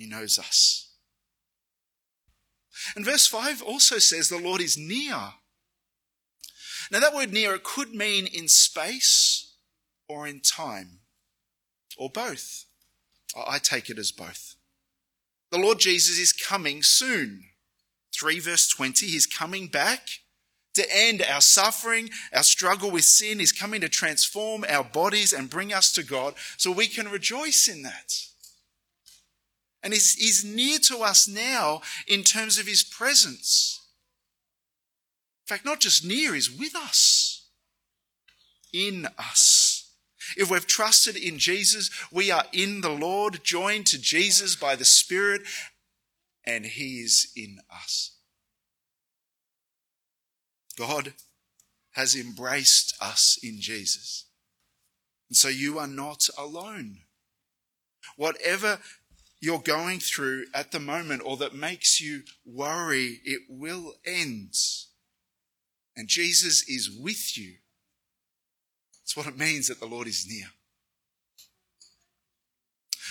He 0.00 0.06
knows 0.06 0.38
us. 0.38 0.92
And 2.96 3.04
verse 3.04 3.26
5 3.26 3.60
also 3.60 3.98
says 3.98 4.30
the 4.30 4.38
Lord 4.38 4.62
is 4.62 4.78
near. 4.78 5.34
Now, 6.90 7.00
that 7.00 7.14
word 7.14 7.34
near, 7.34 7.54
it 7.54 7.64
could 7.64 7.94
mean 7.94 8.26
in 8.26 8.48
space 8.48 9.56
or 10.08 10.26
in 10.26 10.40
time 10.40 11.00
or 11.98 12.08
both? 12.08 12.64
I 13.36 13.58
take 13.58 13.90
it 13.90 13.98
as 13.98 14.10
both. 14.10 14.56
The 15.50 15.58
Lord 15.58 15.78
Jesus 15.78 16.18
is 16.18 16.32
coming 16.32 16.82
soon. 16.82 17.44
3 18.18 18.40
verse 18.40 18.68
20, 18.68 19.04
He's 19.04 19.26
coming 19.26 19.66
back 19.66 20.08
to 20.76 20.86
end 20.90 21.22
our 21.22 21.42
suffering, 21.42 22.08
our 22.32 22.42
struggle 22.42 22.90
with 22.90 23.04
sin. 23.04 23.38
He's 23.38 23.52
coming 23.52 23.82
to 23.82 23.88
transform 23.90 24.64
our 24.66 24.82
bodies 24.82 25.34
and 25.34 25.50
bring 25.50 25.74
us 25.74 25.92
to 25.92 26.02
God 26.02 26.36
so 26.56 26.72
we 26.72 26.86
can 26.86 27.10
rejoice 27.10 27.68
in 27.68 27.82
that. 27.82 28.29
And 29.82 29.92
he's, 29.92 30.14
he's 30.14 30.44
near 30.44 30.78
to 30.88 30.98
us 30.98 31.26
now 31.26 31.80
in 32.06 32.22
terms 32.22 32.58
of 32.58 32.66
His 32.66 32.82
presence. 32.82 33.80
In 35.44 35.54
fact, 35.54 35.64
not 35.64 35.80
just 35.80 36.04
near, 36.04 36.34
He's 36.34 36.50
with 36.50 36.76
us, 36.76 37.48
in 38.72 39.06
us. 39.18 39.92
If 40.36 40.50
we've 40.50 40.66
trusted 40.66 41.16
in 41.16 41.38
Jesus, 41.38 41.90
we 42.12 42.30
are 42.30 42.44
in 42.52 42.82
the 42.82 42.90
Lord, 42.90 43.42
joined 43.42 43.86
to 43.86 44.00
Jesus 44.00 44.54
by 44.54 44.76
the 44.76 44.84
Spirit, 44.84 45.42
and 46.44 46.66
He 46.66 47.00
is 47.00 47.32
in 47.34 47.58
us. 47.72 48.12
God 50.78 51.14
has 51.92 52.14
embraced 52.14 52.94
us 53.00 53.38
in 53.42 53.60
Jesus. 53.60 54.26
And 55.28 55.36
so 55.36 55.48
you 55.48 55.78
are 55.78 55.86
not 55.86 56.28
alone. 56.38 57.00
Whatever 58.16 58.78
you're 59.40 59.58
going 59.58 60.00
through 60.00 60.44
at 60.54 60.70
the 60.70 60.80
moment 60.80 61.22
or 61.24 61.36
that 61.38 61.54
makes 61.54 62.00
you 62.00 62.22
worry, 62.44 63.20
it 63.24 63.42
will 63.48 63.94
end. 64.06 64.54
And 65.96 66.08
Jesus 66.08 66.68
is 66.68 66.90
with 66.90 67.36
you 67.36 67.54
That's 69.02 69.16
what 69.16 69.26
it 69.26 69.38
means 69.38 69.68
that 69.68 69.80
the 69.80 69.86
Lord 69.86 70.06
is 70.06 70.26
near. 70.28 70.46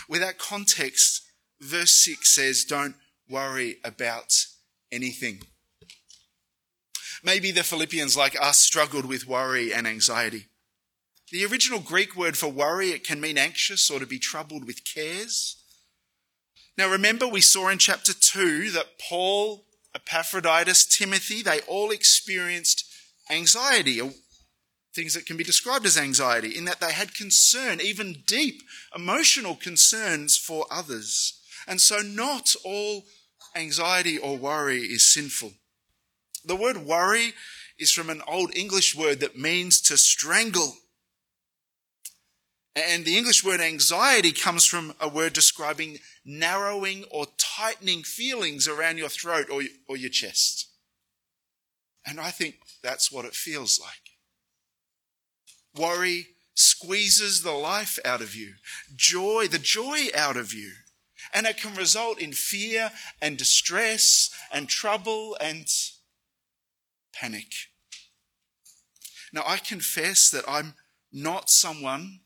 With 0.07 0.21
that 0.21 0.37
context, 0.37 1.23
verse 1.59 1.91
6 2.05 2.33
says, 2.33 2.63
Don't 2.63 2.95
worry 3.29 3.77
about 3.83 4.33
anything. 4.91 5.41
Maybe 7.23 7.51
the 7.51 7.63
Philippians, 7.63 8.15
like 8.15 8.41
us, 8.41 8.59
struggled 8.59 9.05
with 9.05 9.27
worry 9.27 9.73
and 9.73 9.85
anxiety. 9.85 10.45
The 11.31 11.45
original 11.45 11.79
Greek 11.79 12.15
word 12.15 12.37
for 12.37 12.47
worry, 12.47 12.89
it 12.89 13.03
can 13.03 13.19
mean 13.19 13.37
anxious 13.37 13.91
or 13.91 13.99
to 13.99 14.07
be 14.07 14.19
troubled 14.19 14.65
with 14.65 14.85
cares. 14.85 15.58
Now 16.79 16.89
remember, 16.89 17.27
we 17.27 17.41
saw 17.41 17.67
in 17.67 17.77
chapter 17.77 18.13
2 18.13 18.71
that 18.71 18.97
Paul, 19.09 19.65
Epaphroditus, 19.93 20.85
Timothy, 20.85 21.41
they 21.41 21.59
all 21.67 21.91
experienced 21.91 22.85
anxiety, 23.29 23.99
things 24.95 25.13
that 25.13 25.25
can 25.25 25.35
be 25.35 25.43
described 25.43 25.85
as 25.85 25.97
anxiety, 25.97 26.57
in 26.57 26.63
that 26.63 26.79
they 26.79 26.93
had 26.93 27.13
concern, 27.13 27.81
even 27.81 28.23
deep 28.25 28.61
emotional 28.95 29.55
concerns 29.55 30.37
for 30.37 30.67
others. 30.71 31.41
And 31.67 31.81
so, 31.81 31.97
not 31.97 32.55
all 32.63 33.03
anxiety 33.57 34.17
or 34.17 34.37
worry 34.37 34.79
is 34.79 35.13
sinful. 35.13 35.51
The 36.45 36.55
word 36.55 36.77
worry 36.77 37.33
is 37.77 37.91
from 37.91 38.09
an 38.09 38.21
old 38.25 38.55
English 38.55 38.95
word 38.95 39.19
that 39.19 39.37
means 39.37 39.81
to 39.81 39.97
strangle. 39.97 40.77
And 42.87 43.03
the 43.03 43.17
English 43.17 43.43
word 43.43 43.59
anxiety 43.59 44.31
comes 44.31 44.65
from 44.65 44.93
a 44.99 45.09
word 45.09 45.33
describing 45.33 45.99
narrowing 46.23 47.03
or 47.11 47.25
tightening 47.37 48.03
feelings 48.03 48.67
around 48.67 48.97
your 48.97 49.09
throat 49.09 49.47
or, 49.51 49.63
or 49.87 49.97
your 49.97 50.09
chest. 50.09 50.69
And 52.05 52.19
I 52.19 52.31
think 52.31 52.55
that's 52.81 53.11
what 53.11 53.25
it 53.25 53.33
feels 53.33 53.79
like. 53.79 53.89
Worry 55.75 56.27
squeezes 56.55 57.41
the 57.41 57.51
life 57.51 57.99
out 58.03 58.21
of 58.21 58.35
you, 58.35 58.53
joy, 58.95 59.47
the 59.47 59.59
joy 59.59 60.07
out 60.15 60.37
of 60.37 60.53
you. 60.53 60.71
And 61.33 61.45
it 61.45 61.57
can 61.57 61.75
result 61.75 62.19
in 62.19 62.33
fear 62.33 62.91
and 63.21 63.37
distress 63.37 64.29
and 64.51 64.67
trouble 64.67 65.37
and 65.39 65.67
panic. 67.13 67.51
Now, 69.31 69.43
I 69.45 69.57
confess 69.57 70.29
that 70.31 70.43
I'm 70.47 70.73
not 71.11 71.49
someone 71.49 72.21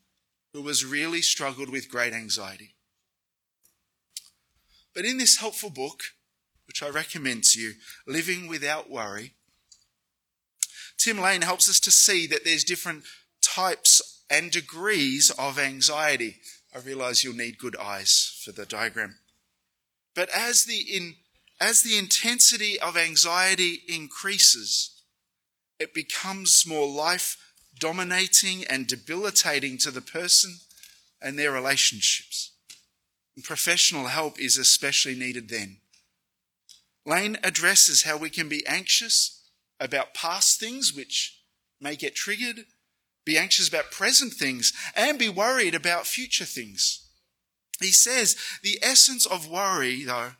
who 0.53 0.67
has 0.67 0.85
really 0.85 1.21
struggled 1.21 1.69
with 1.69 1.89
great 1.89 2.13
anxiety. 2.13 2.75
But 4.93 5.05
in 5.05 5.17
this 5.17 5.37
helpful 5.37 5.71
book, 5.71 6.03
which 6.67 6.83
I 6.83 6.89
recommend 6.89 7.43
to 7.45 7.59
you, 7.59 7.73
Living 8.07 8.47
Without 8.47 8.89
Worry, 8.89 9.33
Tim 10.97 11.19
Lane 11.19 11.41
helps 11.41 11.67
us 11.67 11.79
to 11.81 11.91
see 11.91 12.27
that 12.27 12.45
there's 12.45 12.63
different 12.63 13.03
types 13.41 14.23
and 14.29 14.51
degrees 14.51 15.31
of 15.37 15.59
anxiety. 15.59 16.37
I 16.73 16.79
realize 16.79 17.23
you'll 17.23 17.35
need 17.35 17.57
good 17.57 17.75
eyes 17.75 18.39
for 18.43 18.51
the 18.51 18.65
diagram. 18.65 19.15
But 20.15 20.29
as 20.29 20.65
the, 20.65 20.77
in, 20.77 21.15
as 21.59 21.81
the 21.81 21.97
intensity 21.97 22.79
of 22.79 22.95
anxiety 22.95 23.81
increases, 23.87 25.01
it 25.79 25.93
becomes 25.93 26.65
more 26.67 26.87
life 26.87 27.37
dominating 27.77 28.63
and 28.65 28.87
debilitating 28.87 29.77
to 29.79 29.91
the 29.91 30.01
person 30.01 30.57
and 31.21 31.37
their 31.37 31.51
relationships. 31.51 32.51
And 33.35 33.43
professional 33.43 34.07
help 34.07 34.39
is 34.39 34.57
especially 34.57 35.15
needed 35.15 35.49
then. 35.49 35.77
Lane 37.05 37.37
addresses 37.43 38.03
how 38.03 38.17
we 38.17 38.29
can 38.29 38.47
be 38.47 38.65
anxious 38.65 39.41
about 39.79 40.13
past 40.13 40.59
things 40.59 40.93
which 40.93 41.39
may 41.81 41.95
get 41.95 42.15
triggered 42.15 42.65
be 43.25 43.37
anxious 43.37 43.67
about 43.67 43.91
present 43.91 44.33
things, 44.33 44.73
and 44.95 45.17
be 45.17 45.29
worried 45.29 45.75
about 45.75 46.07
future 46.07 46.45
things. 46.45 47.07
He 47.79 47.91
says 47.91 48.35
the 48.61 48.79
essence 48.81 49.25
of 49.25 49.49
worry, 49.49 50.03
though, 50.03 50.31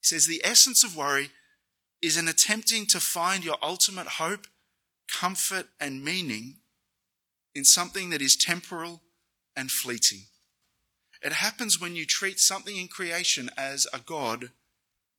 he 0.00 0.04
says 0.04 0.26
the 0.26 0.40
essence 0.44 0.82
of 0.82 0.96
worry 0.96 1.30
is 2.02 2.16
in 2.16 2.28
attempting 2.28 2.86
to 2.86 3.00
find 3.00 3.44
your 3.44 3.56
ultimate 3.62 4.06
hope, 4.06 4.46
comfort, 5.12 5.66
and 5.80 6.04
meaning 6.04 6.56
in 7.54 7.64
something 7.64 8.10
that 8.10 8.22
is 8.22 8.36
temporal 8.36 9.02
and 9.56 9.70
fleeting. 9.70 10.26
It 11.22 11.32
happens 11.32 11.80
when 11.80 11.96
you 11.96 12.04
treat 12.04 12.38
something 12.38 12.76
in 12.76 12.88
creation 12.88 13.50
as 13.56 13.86
a 13.92 13.98
God, 13.98 14.50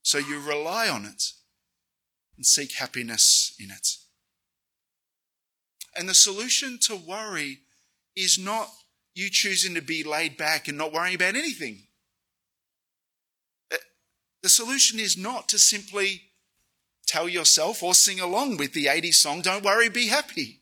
so 0.02 0.18
you 0.18 0.40
rely 0.40 0.88
on 0.88 1.04
it 1.04 1.32
and 2.36 2.46
seek 2.46 2.74
happiness 2.74 3.54
in 3.58 3.70
it. 3.70 3.96
And 5.96 6.08
the 6.08 6.14
solution 6.14 6.78
to 6.82 6.94
worry 6.94 7.58
is 8.14 8.38
not 8.38 8.68
you 9.14 9.28
choosing 9.30 9.74
to 9.74 9.82
be 9.82 10.04
laid 10.04 10.36
back 10.36 10.68
and 10.68 10.78
not 10.78 10.92
worrying 10.92 11.16
about 11.16 11.34
anything. 11.34 11.82
The 14.42 14.48
solution 14.48 15.00
is 15.00 15.16
not 15.16 15.48
to 15.48 15.58
simply 15.58 16.27
tell 17.08 17.28
yourself 17.28 17.82
or 17.82 17.94
sing 17.94 18.20
along 18.20 18.58
with 18.58 18.74
the 18.74 18.86
80s 18.86 19.14
song, 19.14 19.40
Don't 19.40 19.64
Worry, 19.64 19.88
Be 19.88 20.08
Happy. 20.08 20.60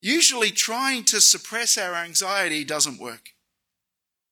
Usually, 0.00 0.50
trying 0.50 1.04
to 1.04 1.20
suppress 1.20 1.78
our 1.78 1.94
anxiety 1.94 2.64
doesn't 2.64 3.00
work. 3.00 3.30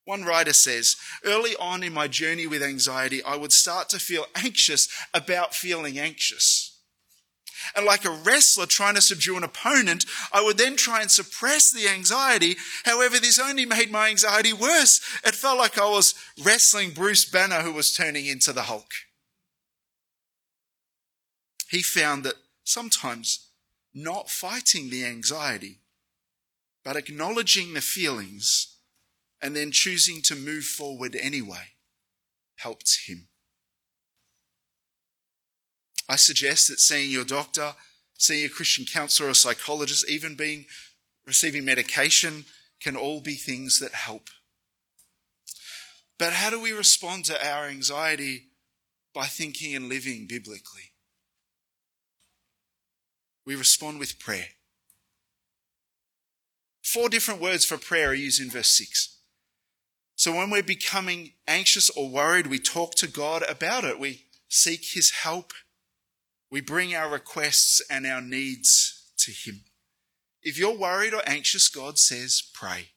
One 0.05 0.25
writer 0.25 0.53
says, 0.53 0.97
Early 1.25 1.57
on 1.59 1.83
in 1.83 1.93
my 1.93 2.09
journey 2.09 2.47
with 2.47 2.63
anxiety, 2.63 3.23
I 3.23 3.37
would 3.37 3.53
start 3.53 3.89
to 3.91 3.99
feel 3.99 4.27
anxious 4.35 4.89
about 5.13 5.55
feeling 5.55 5.99
anxious. 5.99 6.79
And 7.75 7.87
like 7.87 8.05
a 8.05 8.11
wrestler 8.11 8.67
trying 8.67 8.95
to 8.97 9.01
subdue 9.01 9.37
an 9.37 9.45
opponent, 9.45 10.05
I 10.33 10.43
would 10.43 10.59
then 10.59 10.77
try 10.77 11.01
and 11.01 11.11
suppress 11.11 11.71
the 11.71 11.89
anxiety. 11.89 12.57
However, 12.85 13.19
this 13.19 13.39
only 13.39 13.65
made 13.65 13.91
my 13.91 14.11
anxiety 14.11 14.53
worse. 14.53 15.01
It 15.25 15.35
felt 15.35 15.59
like 15.59 15.79
I 15.79 15.89
was 15.89 16.15
wrestling 16.45 16.91
Bruce 16.91 17.25
Banner, 17.25 17.63
who 17.63 17.73
was 17.73 17.95
turning 17.95 18.27
into 18.27 18.53
the 18.53 18.63
Hulk. 18.63 18.93
He 21.75 21.83
found 21.83 22.23
that 22.23 22.37
sometimes 22.63 23.49
not 23.93 24.31
fighting 24.31 24.91
the 24.91 25.05
anxiety, 25.05 25.81
but 26.85 26.95
acknowledging 26.95 27.75
the 27.75 27.81
feelings 27.81 28.77
and 29.43 29.57
then 29.57 29.73
choosing 29.73 30.23
to 30.23 30.37
move 30.37 30.67
forward 30.67 31.17
anyway 31.17 31.73
helped 32.59 33.09
him. 33.09 33.27
I 36.09 36.15
suggest 36.15 36.69
that 36.69 36.79
seeing 36.79 37.11
your 37.11 37.25
doctor, 37.25 37.75
seeing 38.17 38.47
a 38.47 38.49
Christian 38.49 38.85
counselor 38.85 39.31
or 39.31 39.35
psychologist, 39.35 40.09
even 40.09 40.37
being 40.37 40.67
receiving 41.27 41.65
medication 41.65 42.45
can 42.79 42.95
all 42.95 43.21
be 43.21 43.35
things 43.35 43.81
that 43.81 43.95
help. 43.95 44.31
But 46.21 46.35
how 46.35 46.51
do 46.51 46.61
we 46.61 46.71
respond 46.71 47.25
to 47.25 47.45
our 47.45 47.67
anxiety 47.67 48.45
by 49.13 49.25
thinking 49.25 49.75
and 49.75 49.89
living 49.89 50.29
biblically? 50.29 50.94
We 53.47 53.55
respond 53.55 53.99
with 53.99 54.19
prayer. 54.19 54.49
Four 56.83 57.09
different 57.09 57.41
words 57.41 57.65
for 57.65 57.79
prayer 57.79 58.11
are 58.11 58.15
used 58.15 58.41
in 58.41 58.51
verse 58.51 58.69
6. 58.69 59.19
So 60.17 60.33
when 60.35 60.51
we're 60.51 60.63
becoming 60.63 61.33
anxious 61.49 61.91
or 61.91 62.09
worried, 62.09 62.47
we 62.47 62.59
talk 62.59 62.95
to 62.97 63.09
God 63.09 63.43
about 63.49 63.85
it. 63.85 63.99
We 63.99 64.27
seek 64.49 64.93
His 64.93 65.11
help. 65.11 65.53
We 66.51 66.61
bring 66.61 66.95
our 66.95 67.11
requests 67.11 67.83
and 67.91 68.07
our 68.07 68.21
needs 68.21 69.11
to 69.19 69.33
Him. 69.33 69.63
If 70.43 70.59
you're 70.59 70.77
worried 70.77 71.15
or 71.15 71.23
anxious, 71.27 71.69
God 71.69 71.99
says, 71.99 72.43
pray. 72.53 72.91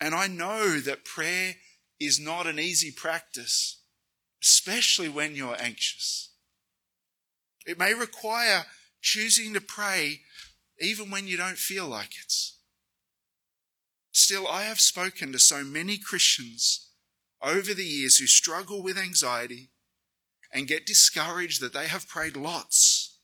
And 0.00 0.14
I 0.14 0.26
know 0.26 0.80
that 0.80 1.04
prayer 1.04 1.54
is 1.98 2.18
not 2.18 2.46
an 2.46 2.58
easy 2.58 2.90
practice, 2.90 3.80
especially 4.42 5.08
when 5.08 5.34
you're 5.34 5.60
anxious. 5.60 6.30
It 7.66 7.78
may 7.78 7.94
require 7.94 8.64
choosing 9.00 9.54
to 9.54 9.60
pray 9.60 10.20
even 10.80 11.10
when 11.10 11.26
you 11.26 11.36
don't 11.36 11.58
feel 11.58 11.86
like 11.86 12.12
it. 12.16 12.32
Still, 14.12 14.48
I 14.48 14.62
have 14.62 14.80
spoken 14.80 15.32
to 15.32 15.38
so 15.38 15.62
many 15.62 15.98
Christians 15.98 16.88
over 17.42 17.74
the 17.74 17.84
years 17.84 18.16
who 18.16 18.26
struggle 18.26 18.82
with 18.82 18.98
anxiety 18.98 19.70
and 20.52 20.66
get 20.66 20.86
discouraged 20.86 21.60
that 21.60 21.72
they 21.72 21.86
have 21.86 22.08
prayed 22.08 22.36
lots. 22.36 23.18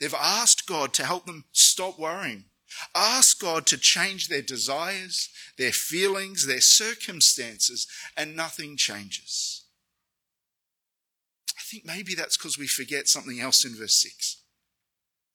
They've 0.00 0.12
asked 0.12 0.66
God 0.66 0.92
to 0.94 1.04
help 1.04 1.26
them 1.26 1.44
stop 1.52 1.98
worrying. 1.98 2.46
Ask 2.94 3.40
God 3.40 3.66
to 3.66 3.78
change 3.78 4.28
their 4.28 4.42
desires, 4.42 5.28
their 5.58 5.72
feelings, 5.72 6.46
their 6.46 6.60
circumstances, 6.60 7.86
and 8.16 8.34
nothing 8.34 8.76
changes. 8.76 9.64
I 11.56 11.60
think 11.62 11.84
maybe 11.84 12.14
that's 12.14 12.36
because 12.36 12.58
we 12.58 12.66
forget 12.66 13.08
something 13.08 13.40
else 13.40 13.64
in 13.64 13.76
verse 13.76 14.02
6. 14.02 14.41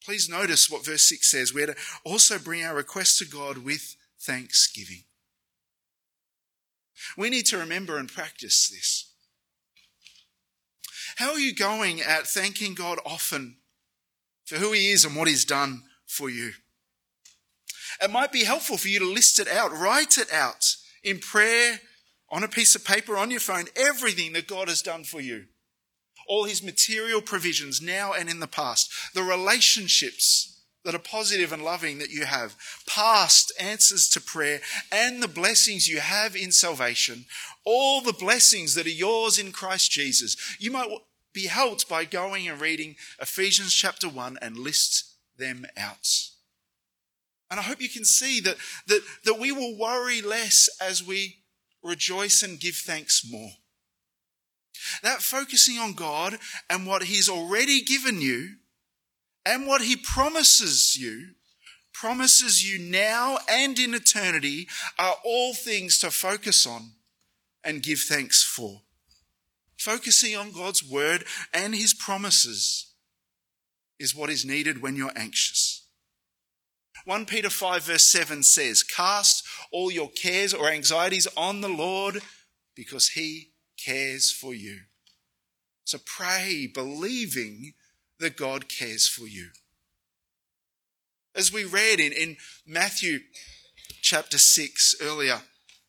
Please 0.04 0.30
notice 0.30 0.70
what 0.70 0.86
verse 0.86 1.04
6 1.10 1.30
says. 1.30 1.54
We're 1.54 1.68
to 1.68 1.76
also 2.06 2.40
bring 2.40 2.64
our 2.64 2.76
requests 2.76 3.20
to 3.20 3.26
God 3.26 3.60
with 3.60 3.96
thanksgiving. 4.20 5.04
We 7.18 7.30
need 7.30 7.46
to 7.48 7.58
remember 7.58 7.98
and 7.98 8.12
practice 8.12 8.70
this. 8.70 9.12
How 11.18 11.32
are 11.32 11.40
you 11.40 11.54
going 11.54 12.02
at 12.02 12.28
thanking 12.28 12.74
God 12.74 13.00
often 13.06 13.58
for 14.46 14.56
who 14.56 14.72
He 14.72 14.92
is 14.92 15.04
and 15.04 15.16
what 15.16 15.28
He's 15.28 15.46
done 15.46 15.84
for 16.06 16.30
you? 16.30 16.52
It 18.02 18.12
might 18.12 18.32
be 18.32 18.44
helpful 18.44 18.78
for 18.78 18.88
you 18.88 19.00
to 19.00 19.12
list 19.12 19.40
it 19.40 19.48
out, 19.48 19.72
write 19.72 20.18
it 20.18 20.32
out 20.32 20.76
in 21.04 21.20
prayer, 21.20 21.82
on 22.30 22.44
a 22.44 22.48
piece 22.48 22.76
of 22.76 22.86
paper, 22.86 23.18
on 23.18 23.32
your 23.32 23.40
phone, 23.40 23.66
everything 23.76 24.34
that 24.34 24.48
God 24.48 24.68
has 24.68 24.82
done 24.82 25.04
for 25.04 25.22
you. 25.22 25.46
All 26.28 26.44
His 26.44 26.62
material 26.62 27.22
provisions 27.22 27.82
now 27.82 28.13
and 28.13 28.30
in 28.30 28.40
the 28.40 28.48
past, 28.48 28.92
the 29.13 29.24
relationships 29.24 30.58
that 30.84 30.96
are 30.96 31.00
positive 31.00 31.52
and 31.52 31.63
loving 31.63 31.98
that 32.00 32.12
you 32.12 32.26
have, 32.26 32.56
past 32.88 33.52
answers 33.60 34.08
to 34.08 34.22
prayer, 34.22 34.62
and 34.90 35.22
the 35.22 35.28
blessings 35.28 35.88
you 35.88 36.00
have 36.00 36.36
in 36.36 36.52
salvation, 36.52 37.26
all 37.66 38.00
the 38.00 38.13
blessings 38.13 38.74
that 38.76 38.86
are 38.86 38.90
yours 38.90 39.38
in 39.38 39.52
Christ 39.52 39.92
Jesus. 39.92 40.38
You 40.60 40.72
might 40.72 40.90
be 41.34 41.48
helped 41.48 41.90
by 41.90 42.06
going 42.06 42.48
and 42.48 42.62
reading 42.62 42.96
Ephesians 43.22 43.74
chapter 43.74 44.08
1 44.08 44.40
and 44.42 44.58
list 44.58 45.16
them 45.38 45.66
out. 45.76 46.08
And 47.52 47.60
I 47.60 47.63
hope 47.63 47.82
you 47.82 47.90
can 47.90 48.06
see 48.06 48.40
that, 48.42 48.56
that, 48.88 49.02
that 49.26 49.40
we 49.40 49.52
will 49.52 49.78
worry 49.78 50.22
less 50.22 50.70
as 50.82 51.06
we 51.06 51.44
rejoice 51.84 52.44
and 52.44 52.60
give 52.60 52.76
thanks 52.76 53.24
more. 53.30 53.52
That 55.04 55.22
focusing 55.22 55.78
on 55.78 55.94
God 55.94 56.38
and 56.70 56.86
what 56.86 57.04
He's 57.04 57.30
already 57.30 57.82
given 57.82 58.22
you 58.22 58.56
and 59.46 59.68
what 59.68 59.82
He 59.82 59.96
promises 59.96 60.96
you, 60.98 61.30
promises 61.94 62.70
you 62.70 62.80
now 62.80 63.40
and 63.50 63.78
in 63.80 63.94
eternity, 63.94 64.68
are 65.00 65.16
all 65.24 65.54
things 65.54 66.00
to 66.00 66.12
focus 66.12 66.66
on 66.66 66.92
and 67.64 67.84
give 67.84 68.00
thanks 68.00 68.44
for. 68.44 68.82
Focusing 69.78 70.36
on 70.36 70.52
God's 70.52 70.84
word 70.84 71.26
and 71.54 71.76
his 71.76 71.94
promises 71.94 72.94
is 74.00 74.16
what 74.16 74.30
is 74.30 74.46
needed 74.46 74.82
when 74.82 74.96
you're 74.96 75.12
anxious. 75.16 75.86
1 77.06 77.26
Peter 77.26 77.50
5 77.50 77.84
verse 77.84 78.06
7 78.06 78.42
says, 78.44 78.84
Cast 78.84 79.44
all 79.72 79.92
your 79.92 80.10
cares 80.10 80.54
or 80.54 80.68
anxieties 80.68 81.28
on 81.38 81.62
the 81.62 81.70
Lord 81.70 82.22
because 82.76 83.10
he 83.10 83.52
cares 83.78 84.32
for 84.32 84.54
you. 84.54 84.80
So 85.84 86.00
pray 86.06 86.70
believing 86.74 87.74
that 88.20 88.36
God 88.36 88.68
cares 88.68 89.08
for 89.08 89.28
you. 89.28 89.50
As 91.36 91.54
we 91.54 91.63
read 91.63 92.00
in, 92.00 92.12
in 92.12 92.38
Matthew 92.66 93.20
chapter 94.02 94.38
6 94.38 94.96
earlier, 95.02 95.42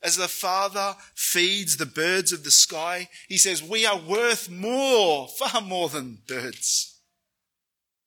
as 0.02 0.16
the 0.16 0.28
Father 0.28 0.94
feeds 1.14 1.76
the 1.76 1.86
birds 1.86 2.32
of 2.32 2.44
the 2.44 2.50
sky, 2.50 3.08
he 3.28 3.38
says, 3.38 3.62
We 3.62 3.84
are 3.84 3.98
worth 3.98 4.48
more, 4.48 5.26
far 5.26 5.60
more 5.60 5.88
than 5.88 6.18
birds. 6.28 7.00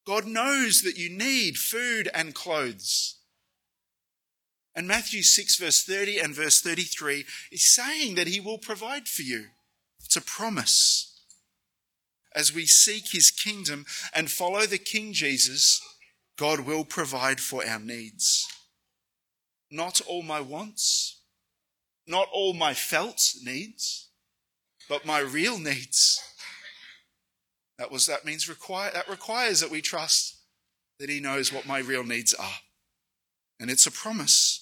God 0.05 0.25
knows 0.25 0.81
that 0.83 0.97
you 0.97 1.09
need 1.09 1.57
food 1.57 2.09
and 2.13 2.33
clothes. 2.33 3.17
And 4.73 4.87
Matthew 4.87 5.21
6, 5.21 5.57
verse 5.57 5.83
30 5.83 6.19
and 6.19 6.33
verse 6.33 6.61
33 6.61 7.25
is 7.51 7.75
saying 7.75 8.15
that 8.15 8.27
he 8.27 8.39
will 8.39 8.57
provide 8.57 9.07
for 9.07 9.21
you. 9.21 9.47
It's 10.11 10.17
a 10.17 10.21
promise. 10.29 11.21
As 12.35 12.53
we 12.53 12.65
seek 12.65 13.13
his 13.13 13.31
kingdom 13.31 13.85
and 14.13 14.29
follow 14.29 14.65
the 14.65 14.77
King 14.77 15.13
Jesus, 15.13 15.79
God 16.37 16.59
will 16.59 16.83
provide 16.83 17.39
for 17.39 17.65
our 17.65 17.79
needs. 17.79 18.45
Not 19.71 20.01
all 20.01 20.21
my 20.21 20.41
wants, 20.41 21.21
not 22.05 22.27
all 22.33 22.53
my 22.53 22.73
felt 22.73 23.21
needs, 23.41 24.09
but 24.89 25.05
my 25.05 25.19
real 25.19 25.57
needs. 25.57 26.19
That 27.77 27.89
was 27.89 28.05
that 28.07 28.25
means 28.25 28.49
require 28.49 28.91
that 28.93 29.07
requires 29.07 29.61
that 29.61 29.71
we 29.71 29.79
trust 29.79 30.41
that 30.99 31.09
he 31.09 31.21
knows 31.21 31.53
what 31.53 31.65
my 31.65 31.79
real 31.79 32.03
needs 32.03 32.33
are. 32.33 32.59
And 33.61 33.71
it's 33.71 33.87
a 33.87 33.91
promise. 33.91 34.60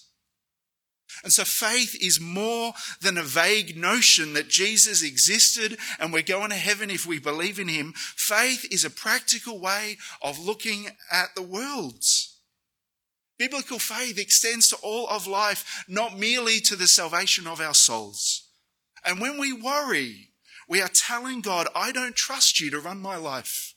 And 1.23 1.33
so 1.33 1.43
faith 1.43 1.95
is 2.01 2.19
more 2.19 2.73
than 3.01 3.17
a 3.17 3.23
vague 3.23 3.75
notion 3.75 4.33
that 4.33 4.47
Jesus 4.47 5.03
existed 5.03 5.77
and 5.99 6.13
we're 6.13 6.21
going 6.21 6.49
to 6.49 6.55
heaven 6.55 6.89
if 6.89 7.05
we 7.05 7.19
believe 7.19 7.59
in 7.59 7.67
him. 7.67 7.93
Faith 7.95 8.65
is 8.71 8.85
a 8.85 8.89
practical 8.89 9.59
way 9.59 9.97
of 10.21 10.39
looking 10.39 10.87
at 11.11 11.35
the 11.35 11.41
world. 11.41 12.03
Biblical 13.37 13.79
faith 13.79 14.19
extends 14.19 14.69
to 14.69 14.77
all 14.77 15.07
of 15.07 15.27
life, 15.27 15.85
not 15.87 16.17
merely 16.17 16.59
to 16.61 16.75
the 16.75 16.87
salvation 16.87 17.47
of 17.47 17.61
our 17.61 17.73
souls. 17.73 18.47
And 19.05 19.19
when 19.19 19.39
we 19.39 19.53
worry, 19.53 20.31
we 20.67 20.81
are 20.81 20.89
telling 20.89 21.41
God, 21.41 21.67
I 21.73 21.91
don't 21.91 22.15
trust 22.15 22.59
you 22.59 22.69
to 22.71 22.79
run 22.79 22.99
my 22.99 23.15
life. 23.15 23.73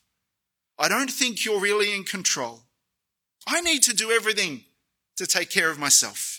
I 0.79 0.89
don't 0.89 1.11
think 1.11 1.45
you're 1.45 1.61
really 1.61 1.95
in 1.95 2.05
control. 2.05 2.65
I 3.47 3.61
need 3.61 3.83
to 3.85 3.95
do 3.95 4.11
everything 4.11 4.65
to 5.17 5.27
take 5.27 5.51
care 5.51 5.71
of 5.71 5.79
myself 5.79 6.32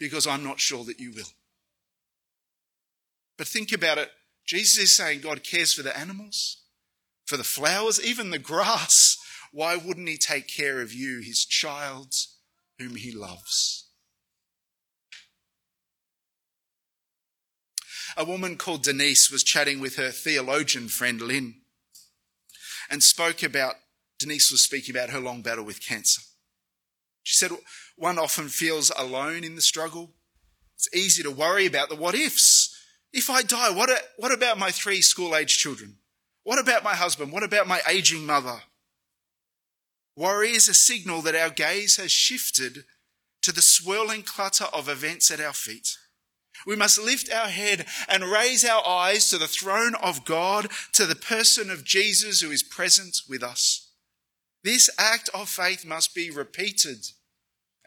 because 0.00 0.26
I'm 0.26 0.42
not 0.42 0.58
sure 0.58 0.82
that 0.84 0.98
you 0.98 1.12
will. 1.12 1.28
But 3.38 3.46
think 3.46 3.70
about 3.70 3.98
it. 3.98 4.10
Jesus 4.46 4.82
is 4.82 4.96
saying 4.96 5.20
God 5.20 5.44
cares 5.44 5.72
for 5.72 5.82
the 5.82 5.96
animals, 5.96 6.62
for 7.26 7.36
the 7.36 7.44
flowers, 7.44 8.04
even 8.04 8.30
the 8.30 8.38
grass. 8.38 9.18
Why 9.52 9.76
wouldn't 9.76 10.08
he 10.08 10.16
take 10.16 10.48
care 10.48 10.80
of 10.80 10.92
you, 10.92 11.20
his 11.20 11.44
child, 11.44 12.14
whom 12.78 12.96
he 12.96 13.12
loves? 13.12 13.86
A 18.16 18.24
woman 18.24 18.56
called 18.56 18.82
Denise 18.82 19.30
was 19.30 19.44
chatting 19.44 19.80
with 19.80 19.96
her 19.96 20.10
theologian 20.10 20.88
friend 20.88 21.20
Lynn 21.20 21.54
and 22.90 23.02
spoke 23.02 23.42
about, 23.42 23.76
Denise 24.18 24.50
was 24.50 24.62
speaking 24.62 24.94
about 24.94 25.10
her 25.10 25.20
long 25.20 25.42
battle 25.42 25.64
with 25.64 25.86
cancer. 25.86 26.22
She 27.22 27.36
said, 27.36 27.56
one 28.00 28.18
often 28.18 28.48
feels 28.48 28.90
alone 28.96 29.44
in 29.44 29.56
the 29.56 29.60
struggle. 29.60 30.10
It's 30.74 30.88
easy 30.94 31.22
to 31.22 31.30
worry 31.30 31.66
about 31.66 31.90
the 31.90 31.96
what 31.96 32.14
ifs. 32.14 32.74
If 33.12 33.28
I 33.28 33.42
die, 33.42 33.70
what, 33.70 33.90
what 34.16 34.32
about 34.32 34.58
my 34.58 34.70
three 34.70 35.02
school 35.02 35.36
age 35.36 35.58
children? 35.58 35.96
What 36.42 36.58
about 36.58 36.82
my 36.82 36.94
husband? 36.94 37.30
What 37.30 37.42
about 37.42 37.68
my 37.68 37.82
aging 37.86 38.24
mother? 38.24 38.62
Worry 40.16 40.52
is 40.52 40.66
a 40.66 40.72
signal 40.72 41.20
that 41.22 41.34
our 41.34 41.50
gaze 41.50 41.98
has 41.98 42.10
shifted 42.10 42.84
to 43.42 43.52
the 43.52 43.60
swirling 43.60 44.22
clutter 44.22 44.66
of 44.72 44.88
events 44.88 45.30
at 45.30 45.40
our 45.40 45.52
feet. 45.52 45.98
We 46.66 46.76
must 46.76 46.98
lift 46.98 47.30
our 47.30 47.48
head 47.48 47.84
and 48.08 48.24
raise 48.24 48.64
our 48.64 48.86
eyes 48.86 49.28
to 49.28 49.36
the 49.36 49.46
throne 49.46 49.94
of 49.96 50.24
God, 50.24 50.68
to 50.94 51.04
the 51.04 51.14
person 51.14 51.70
of 51.70 51.84
Jesus 51.84 52.40
who 52.40 52.50
is 52.50 52.62
present 52.62 53.18
with 53.28 53.42
us. 53.42 53.92
This 54.64 54.88
act 54.98 55.28
of 55.34 55.50
faith 55.50 55.84
must 55.84 56.14
be 56.14 56.30
repeated 56.30 57.04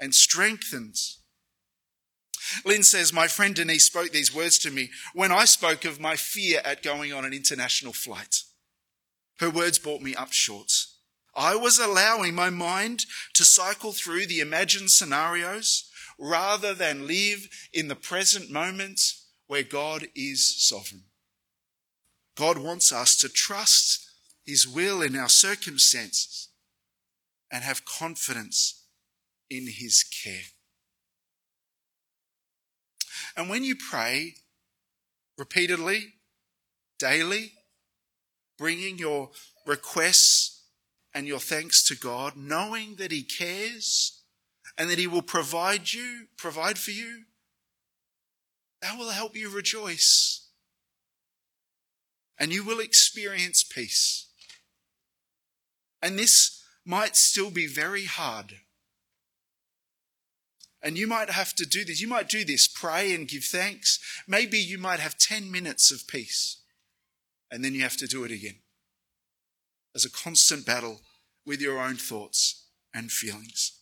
and 0.04 0.14
strengthened. 0.14 0.98
Lynn 2.66 2.84
says, 2.84 3.14
My 3.14 3.28
friend 3.28 3.56
Denise 3.56 3.86
spoke 3.86 4.12
these 4.12 4.36
words 4.36 4.60
to 4.60 4.70
me 4.70 4.90
when 5.14 5.32
I 5.32 5.46
spoke 5.46 5.86
of 5.86 6.02
my 6.02 6.18
fear 6.18 6.62
at 6.66 6.84
going 6.84 7.14
on 7.14 7.24
an 7.24 7.32
international 7.32 7.94
flight. 7.94 8.42
Her 9.40 9.50
words 9.50 9.80
brought 9.80 10.02
me 10.02 10.14
up 10.14 10.34
short. 10.34 10.74
I 11.34 11.56
was 11.56 11.80
allowing 11.80 12.36
my 12.36 12.50
mind 12.50 13.06
to 13.36 13.46
cycle 13.46 13.94
through 13.94 14.28
the 14.28 14.42
imagined 14.42 14.92
scenarios 14.92 15.90
rather 16.20 16.74
than 16.74 17.08
live 17.08 17.48
in 17.72 17.88
the 17.88 17.96
present 17.96 18.52
moment 18.52 19.00
where 19.48 19.64
God 19.64 20.08
is 20.16 20.68
sovereign. 20.68 21.04
God 22.36 22.58
wants 22.58 22.92
us 22.92 23.16
to 23.18 23.30
trust 23.30 24.06
His 24.46 24.68
will 24.68 25.02
in 25.02 25.16
our 25.16 25.30
circumstances 25.30 26.50
and 27.50 27.64
have 27.64 27.86
confidence 27.86 28.83
in 29.54 29.68
His 29.68 30.04
care. 30.04 30.50
And 33.36 33.50
when 33.50 33.64
you 33.64 33.76
pray 33.76 34.36
repeatedly, 35.38 36.14
daily, 37.00 37.54
bringing 38.58 38.98
your 38.98 39.32
requests 39.66 40.64
and 41.14 41.28
your 41.28 41.40
thanks 41.40 41.84
to 41.88 41.96
God, 41.96 42.36
knowing 42.36 42.96
that 42.98 43.12
He 43.12 43.24
cares 43.24 44.22
and 44.78 44.90
that 44.90 45.00
He 45.00 45.08
will 45.08 45.22
provide 45.22 45.94
you, 45.94 46.28
provide 46.38 46.78
for 46.78 46.92
you, 46.92 47.24
that 48.82 48.98
will 48.98 49.12
help 49.12 49.36
you 49.36 49.50
rejoice. 49.50 50.48
And 52.40 52.52
you 52.52 52.64
will 52.64 52.80
experience 52.80 53.64
peace. 53.64 54.28
And 56.02 56.20
this 56.20 56.62
might 56.86 57.16
still 57.16 57.50
be 57.50 57.68
very 57.68 58.06
hard. 58.06 58.56
And 60.84 60.98
you 60.98 61.08
might 61.08 61.30
have 61.30 61.54
to 61.56 61.66
do 61.66 61.86
this. 61.86 62.02
You 62.02 62.10
might 62.10 62.28
do 62.28 62.44
this, 62.44 62.68
pray 62.68 63.16
and 63.16 63.28
give 63.28 63.46
thanks. 63.46 64.00
Maybe 64.28 64.60
you 64.60 64.78
might 64.78 65.00
have 65.00 65.18
10 65.18 65.50
minutes 65.50 65.92
of 65.92 66.08
peace. 66.08 66.58
And 67.50 67.64
then 67.64 67.74
you 67.74 67.82
have 67.82 67.98
to 67.98 68.08
do 68.08 68.26
it 68.26 68.32
again. 68.32 68.58
As 69.96 70.04
a 70.04 70.12
constant 70.12 70.66
battle 70.66 71.00
with 71.46 71.62
your 71.62 71.80
own 71.80 71.96
thoughts 71.96 72.66
and 72.94 73.12
feelings. 73.12 73.80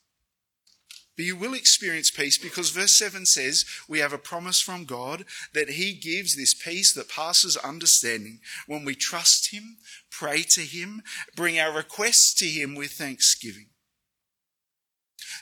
But 1.18 1.26
you 1.26 1.36
will 1.36 1.54
experience 1.54 2.10
peace 2.10 2.38
because 2.38 2.70
verse 2.70 2.98
7 2.98 3.26
says 3.26 3.66
we 3.88 4.00
have 4.00 4.14
a 4.14 4.18
promise 4.18 4.60
from 4.60 4.86
God 4.86 5.26
that 5.54 5.72
He 5.72 5.94
gives 5.94 6.36
this 6.36 6.54
peace 6.54 6.94
that 6.94 7.10
passes 7.10 7.58
understanding 7.58 8.40
when 8.66 8.86
we 8.86 8.96
trust 8.96 9.52
Him, 9.52 9.78
pray 10.10 10.44
to 10.44 10.62
Him, 10.62 11.02
bring 11.36 11.60
our 11.60 11.76
requests 11.76 12.34
to 12.36 12.46
Him 12.46 12.76
with 12.76 12.92
thanksgiving. 12.92 13.68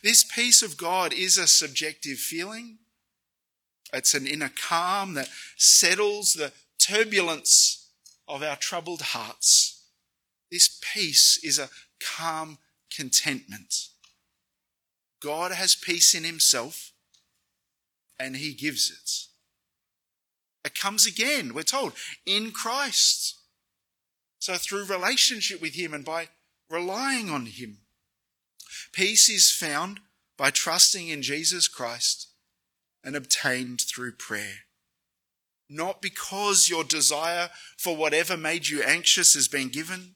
This 0.04 0.24
peace 0.24 0.62
of 0.62 0.78
God 0.78 1.14
is 1.14 1.38
a 1.38 1.48
subjective 1.48 2.18
feeling. 2.18 2.78
It's 3.92 4.14
an 4.14 4.28
inner 4.28 4.52
calm 4.56 5.16
that 5.16 5.30
settles 5.58 6.34
the 6.34 6.54
turbulence 6.78 7.90
of 8.28 8.44
our 8.44 8.56
troubled 8.56 9.02
hearts. 9.02 9.84
This 10.52 10.80
peace 10.94 11.40
is 11.44 11.60
a 11.60 11.70
calm 12.00 12.60
contentment. 12.96 13.90
God 15.22 15.52
has 15.52 15.76
peace 15.76 16.16
in 16.16 16.24
himself 16.24 16.92
and 18.20 18.38
he 18.38 18.54
gives 18.54 18.90
it. 18.90 19.30
It 20.66 20.80
comes 20.80 21.06
again, 21.06 21.54
we're 21.54 21.64
told, 21.64 21.94
in 22.26 22.52
Christ. 22.52 23.36
So 24.40 24.56
through 24.56 24.86
relationship 24.86 25.62
with 25.62 25.74
him 25.74 25.94
and 25.94 26.06
by 26.06 26.30
relying 26.70 27.30
on 27.30 27.46
him. 27.46 27.80
Peace 28.92 29.30
is 29.30 29.52
found 29.52 30.00
by 30.38 30.50
trusting 30.50 31.08
in 31.08 31.22
Jesus 31.22 31.68
Christ 31.68 32.28
and 33.04 33.16
obtained 33.16 33.82
through 33.82 34.14
prayer. 34.14 34.66
Not 35.70 36.02
because 36.02 36.70
your 36.70 36.84
desire 36.84 37.50
for 37.78 37.96
whatever 37.96 38.36
made 38.36 38.68
you 38.68 38.82
anxious 38.82 39.34
has 39.36 39.48
been 39.48 39.70
given, 39.70 40.16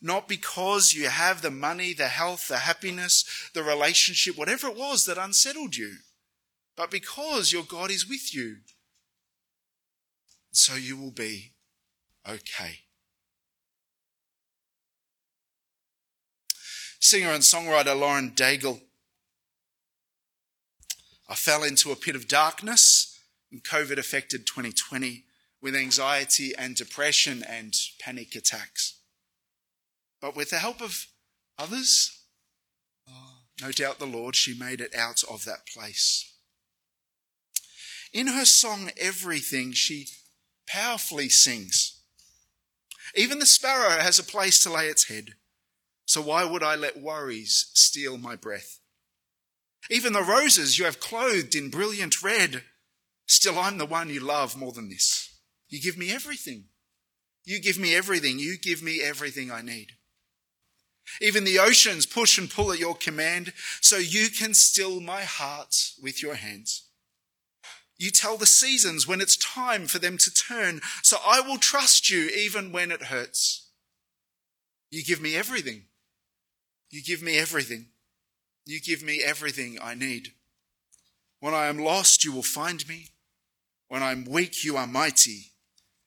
not 0.00 0.28
because 0.28 0.94
you 0.94 1.08
have 1.08 1.42
the 1.42 1.50
money, 1.50 1.92
the 1.92 2.08
health, 2.08 2.48
the 2.48 2.58
happiness, 2.58 3.24
the 3.52 3.62
relationship, 3.62 4.38
whatever 4.38 4.68
it 4.68 4.76
was 4.76 5.04
that 5.04 5.18
unsettled 5.18 5.76
you, 5.76 5.96
but 6.76 6.90
because 6.90 7.52
your 7.52 7.64
God 7.64 7.90
is 7.90 8.08
with 8.08 8.32
you. 8.34 8.58
So 10.52 10.74
you 10.74 10.96
will 10.96 11.10
be 11.10 11.52
okay. 12.28 12.80
Singer 17.00 17.30
and 17.30 17.42
songwriter 17.42 17.98
Lauren 17.98 18.30
Daigle. 18.30 18.80
I 21.28 21.34
fell 21.34 21.62
into 21.62 21.92
a 21.92 21.96
pit 21.96 22.16
of 22.16 22.26
darkness 22.26 23.20
in 23.52 23.60
COVID 23.60 23.98
affected 23.98 24.46
2020 24.46 25.24
with 25.60 25.74
anxiety 25.74 26.54
and 26.56 26.74
depression 26.74 27.42
and 27.48 27.74
panic 28.00 28.34
attacks. 28.34 29.00
But 30.20 30.34
with 30.34 30.50
the 30.50 30.58
help 30.58 30.82
of 30.82 31.06
others, 31.58 32.22
oh, 33.08 33.38
no 33.60 33.70
doubt 33.72 33.98
the 33.98 34.06
Lord, 34.06 34.34
she 34.34 34.58
made 34.58 34.80
it 34.80 34.94
out 34.94 35.22
of 35.30 35.44
that 35.44 35.66
place. 35.66 36.32
In 38.12 38.26
her 38.28 38.44
song, 38.44 38.90
Everything, 38.96 39.72
she 39.72 40.08
powerfully 40.66 41.28
sings. 41.28 42.00
Even 43.14 43.38
the 43.38 43.46
sparrow 43.46 44.00
has 44.00 44.18
a 44.18 44.24
place 44.24 44.62
to 44.62 44.72
lay 44.72 44.86
its 44.88 45.08
head. 45.08 45.34
So 46.08 46.22
why 46.22 46.42
would 46.42 46.62
I 46.62 46.74
let 46.74 46.98
worries 46.98 47.70
steal 47.74 48.16
my 48.16 48.34
breath? 48.34 48.80
Even 49.90 50.14
the 50.14 50.22
roses 50.22 50.78
you 50.78 50.86
have 50.86 51.00
clothed 51.00 51.54
in 51.54 51.68
brilliant 51.68 52.22
red, 52.22 52.62
still 53.26 53.58
I'm 53.58 53.76
the 53.76 53.84
one 53.84 54.08
you 54.08 54.20
love 54.20 54.56
more 54.56 54.72
than 54.72 54.88
this. 54.88 55.38
You 55.68 55.82
give 55.82 55.98
me 55.98 56.10
everything. 56.10 56.64
You 57.44 57.60
give 57.60 57.78
me 57.78 57.94
everything. 57.94 58.38
You 58.38 58.56
give 58.56 58.82
me 58.82 59.02
everything 59.02 59.50
I 59.50 59.60
need. 59.60 59.88
Even 61.20 61.44
the 61.44 61.58
oceans 61.58 62.06
push 62.06 62.38
and 62.38 62.50
pull 62.50 62.72
at 62.72 62.78
your 62.78 62.94
command, 62.94 63.52
so 63.82 63.98
you 63.98 64.30
can 64.30 64.54
still 64.54 65.00
my 65.00 65.24
heart 65.24 65.92
with 66.02 66.22
your 66.22 66.36
hands. 66.36 66.88
You 67.98 68.10
tell 68.10 68.38
the 68.38 68.46
seasons 68.46 69.06
when 69.06 69.20
it's 69.20 69.36
time 69.36 69.86
for 69.86 69.98
them 69.98 70.16
to 70.16 70.32
turn, 70.32 70.80
so 71.02 71.18
I 71.22 71.42
will 71.42 71.58
trust 71.58 72.08
you 72.08 72.30
even 72.30 72.72
when 72.72 72.90
it 72.90 73.04
hurts. 73.04 73.68
You 74.90 75.04
give 75.04 75.20
me 75.20 75.36
everything. 75.36 75.82
You 76.90 77.02
give 77.02 77.22
me 77.22 77.38
everything. 77.38 77.86
You 78.64 78.80
give 78.80 79.02
me 79.02 79.22
everything 79.22 79.78
I 79.82 79.94
need. 79.94 80.32
When 81.40 81.54
I 81.54 81.66
am 81.66 81.78
lost, 81.78 82.24
you 82.24 82.32
will 82.32 82.42
find 82.42 82.86
me. 82.88 83.08
When 83.88 84.02
I'm 84.02 84.24
weak, 84.24 84.64
you 84.64 84.76
are 84.76 84.86
mighty. 84.86 85.52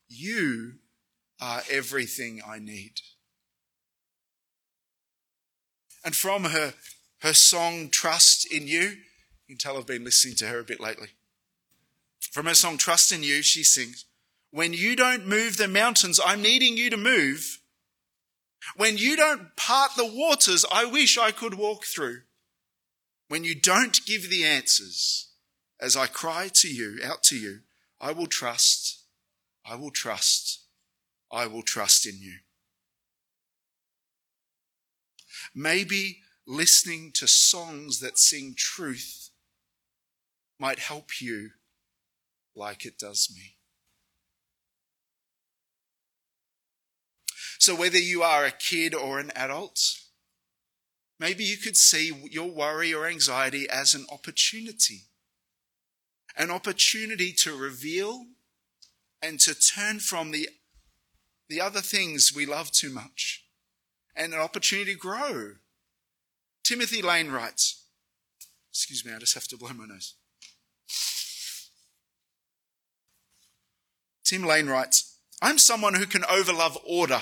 You 0.08 0.74
are 1.40 1.62
everything 1.70 2.42
I 2.48 2.60
need. 2.60 2.94
And 6.04 6.16
from 6.16 6.46
her, 6.46 6.74
her 7.20 7.34
song, 7.34 7.90
Trust 7.90 8.52
in 8.52 8.68
You, 8.68 8.82
you 8.82 8.98
can 9.48 9.58
tell 9.58 9.78
I've 9.78 9.88
been 9.88 10.04
listening 10.04 10.36
to 10.38 10.48
her 10.48 10.60
a 10.60 10.64
bit 10.64 10.80
lately. 10.80 11.10
From 12.32 12.46
her 12.46 12.54
song, 12.54 12.78
Trust 12.78 13.12
in 13.12 13.24
You, 13.24 13.42
she 13.42 13.64
sings, 13.64 14.06
When 14.52 14.74
you 14.74 14.96
don't 14.96 15.28
move 15.28 15.58
the 15.58 15.68
mountains 15.68 16.20
I'm 16.24 16.42
needing 16.42 16.78
you 16.78 16.90
to 16.90 16.98
move, 16.98 17.61
When 18.76 18.98
you 18.98 19.16
don't 19.16 19.56
part 19.56 19.92
the 19.96 20.06
waters 20.06 20.66
I 20.72 20.86
wish 20.86 21.18
I 21.18 21.32
could 21.32 21.56
walk 21.56 21.86
through. 21.86 22.22
When 23.28 23.44
you 23.44 23.56
don't 23.56 24.06
give 24.06 24.30
the 24.30 24.44
answers 24.44 25.30
as 25.80 25.96
I 25.96 26.08
cry 26.08 26.50
to 26.56 26.68
you, 26.68 27.00
out 27.04 27.24
to 27.24 27.38
you, 27.38 27.62
I 28.00 28.12
will 28.12 28.28
trust, 28.28 29.04
I 29.66 29.76
will 29.76 29.92
trust, 29.92 30.66
I 31.32 31.48
will 31.48 31.64
trust 31.64 32.06
in 32.06 32.18
you. 32.20 32.40
Maybe 35.56 36.20
listening 36.46 37.12
to 37.16 37.28
songs 37.28 38.00
that 38.00 38.18
sing 38.18 38.54
truth 38.58 39.30
might 40.60 40.80
help 40.80 41.22
you 41.22 41.52
like 42.56 42.86
it 42.86 43.00
does 43.00 43.30
me. 43.34 43.56
So, 47.62 47.76
whether 47.76 48.00
you 48.00 48.24
are 48.24 48.44
a 48.44 48.50
kid 48.50 48.96
or 48.96 49.20
an 49.20 49.32
adult, 49.36 49.80
maybe 51.20 51.44
you 51.44 51.58
could 51.58 51.78
see 51.78 52.12
your 52.32 52.50
worry 52.50 52.92
or 52.92 53.06
anxiety 53.06 53.70
as 53.70 53.94
an 53.94 54.08
opportunity. 54.12 55.02
An 56.36 56.50
opportunity 56.50 57.32
to 57.34 57.56
reveal 57.56 58.26
and 59.22 59.40
to 59.42 59.54
turn 59.54 60.00
from 60.00 60.32
the, 60.32 60.50
the 61.50 61.62
other 61.62 61.82
things 61.82 62.34
we 62.36 62.48
love 62.48 62.72
too 62.72 62.90
much, 62.90 63.44
and 64.16 64.34
an 64.34 64.40
opportunity 64.40 64.94
to 64.94 65.00
grow. 65.00 65.52
Timothy 66.64 67.04
Lane 67.04 67.30
writes, 67.30 67.84
Excuse 68.72 69.06
me, 69.06 69.14
I 69.14 69.20
just 69.20 69.36
have 69.36 69.48
to 69.50 69.58
blow 69.58 69.70
my 69.74 69.86
nose. 69.86 70.16
Tim 74.24 74.48
Lane 74.48 74.66
writes, 74.66 75.20
I'm 75.44 75.60
someone 75.60 75.94
who 75.94 76.08
can 76.08 76.24
overlove 76.24 76.78
order 76.88 77.22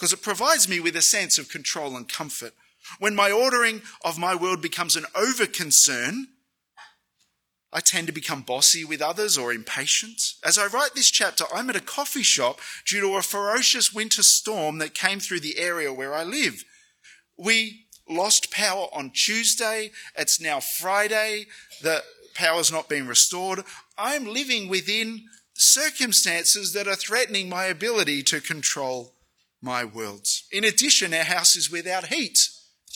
because 0.00 0.14
it 0.14 0.22
provides 0.22 0.66
me 0.66 0.80
with 0.80 0.96
a 0.96 1.02
sense 1.02 1.36
of 1.36 1.50
control 1.50 1.94
and 1.94 2.08
comfort. 2.08 2.54
When 3.00 3.14
my 3.14 3.30
ordering 3.30 3.82
of 4.02 4.18
my 4.18 4.34
world 4.34 4.62
becomes 4.62 4.96
an 4.96 5.04
over 5.14 5.44
concern, 5.44 6.28
I 7.70 7.80
tend 7.80 8.06
to 8.06 8.12
become 8.12 8.40
bossy 8.40 8.82
with 8.82 9.02
others 9.02 9.36
or 9.36 9.52
impatient. 9.52 10.22
As 10.42 10.56
I 10.56 10.68
write 10.68 10.94
this 10.94 11.10
chapter, 11.10 11.44
I'm 11.54 11.68
at 11.68 11.76
a 11.76 11.80
coffee 11.80 12.22
shop 12.22 12.60
due 12.86 13.02
to 13.02 13.16
a 13.16 13.22
ferocious 13.22 13.92
winter 13.92 14.22
storm 14.22 14.78
that 14.78 14.94
came 14.94 15.20
through 15.20 15.40
the 15.40 15.58
area 15.58 15.92
where 15.92 16.14
I 16.14 16.24
live. 16.24 16.64
We 17.36 17.84
lost 18.08 18.50
power 18.50 18.86
on 18.94 19.10
Tuesday. 19.10 19.90
It's 20.16 20.40
now 20.40 20.60
Friday. 20.60 21.46
The 21.82 22.02
power's 22.34 22.72
not 22.72 22.88
been 22.88 23.06
restored. 23.06 23.64
I'm 23.98 24.24
living 24.24 24.70
within 24.70 25.26
circumstances 25.52 26.72
that 26.72 26.88
are 26.88 26.96
threatening 26.96 27.50
my 27.50 27.66
ability 27.66 28.22
to 28.22 28.40
control 28.40 29.12
my 29.62 29.84
world. 29.84 30.26
In 30.50 30.64
addition, 30.64 31.12
our 31.12 31.24
house 31.24 31.56
is 31.56 31.70
without 31.70 32.06
heat, 32.06 32.38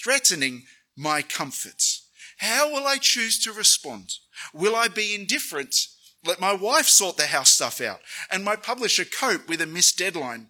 threatening 0.02 0.64
my 0.96 1.22
comforts. 1.22 2.08
How 2.38 2.70
will 2.70 2.86
I 2.86 2.96
choose 2.96 3.38
to 3.44 3.52
respond? 3.52 4.10
Will 4.52 4.74
I 4.74 4.88
be 4.88 5.14
indifferent? 5.14 5.74
Let 6.24 6.40
my 6.40 6.54
wife 6.54 6.86
sort 6.86 7.16
the 7.16 7.26
house 7.26 7.50
stuff 7.50 7.80
out 7.80 8.00
and 8.30 8.44
my 8.44 8.56
publisher 8.56 9.04
cope 9.04 9.48
with 9.48 9.60
a 9.60 9.66
missed 9.66 9.98
deadline? 9.98 10.48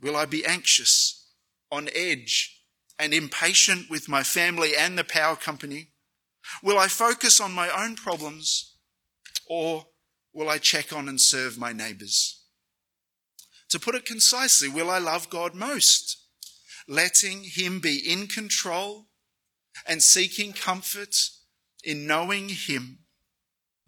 Will 0.00 0.16
I 0.16 0.26
be 0.26 0.44
anxious, 0.44 1.30
on 1.70 1.88
edge, 1.94 2.60
and 2.98 3.14
impatient 3.14 3.88
with 3.88 4.08
my 4.08 4.22
family 4.22 4.76
and 4.76 4.98
the 4.98 5.04
power 5.04 5.36
company? 5.36 5.88
Will 6.62 6.78
I 6.78 6.88
focus 6.88 7.40
on 7.40 7.52
my 7.52 7.70
own 7.70 7.96
problems 7.96 8.76
or 9.48 9.86
will 10.32 10.48
I 10.48 10.58
check 10.58 10.92
on 10.92 11.08
and 11.08 11.20
serve 11.20 11.58
my 11.58 11.72
neighbours? 11.72 12.41
To 13.72 13.80
put 13.80 13.94
it 13.94 14.04
concisely, 14.04 14.68
will 14.68 14.90
I 14.90 14.98
love 14.98 15.30
God 15.30 15.54
most? 15.54 16.18
Letting 16.86 17.44
Him 17.44 17.80
be 17.80 17.96
in 17.96 18.26
control 18.26 19.06
and 19.86 20.02
seeking 20.02 20.52
comfort 20.52 21.16
in 21.82 22.06
knowing 22.06 22.50
Him? 22.50 22.98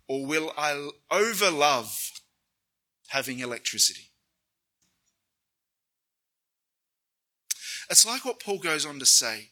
Or 0.08 0.24
will 0.24 0.54
I 0.56 0.88
overlove 1.12 1.94
having 3.08 3.40
electricity? 3.40 4.08
It's 7.90 8.06
like 8.06 8.24
what 8.24 8.40
Paul 8.40 8.60
goes 8.60 8.86
on 8.86 8.98
to 9.00 9.06
say 9.06 9.50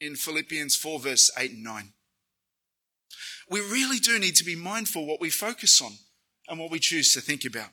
in 0.00 0.16
Philippians 0.16 0.74
4, 0.74 1.00
verse 1.00 1.30
8 1.36 1.50
and 1.50 1.62
9. 1.62 1.92
We 3.50 3.60
really 3.60 3.98
do 3.98 4.18
need 4.18 4.36
to 4.36 4.44
be 4.44 4.56
mindful 4.56 5.06
what 5.06 5.20
we 5.20 5.28
focus 5.28 5.82
on 5.82 5.92
and 6.48 6.58
what 6.58 6.70
we 6.70 6.78
choose 6.78 7.12
to 7.12 7.20
think 7.20 7.44
about. 7.44 7.68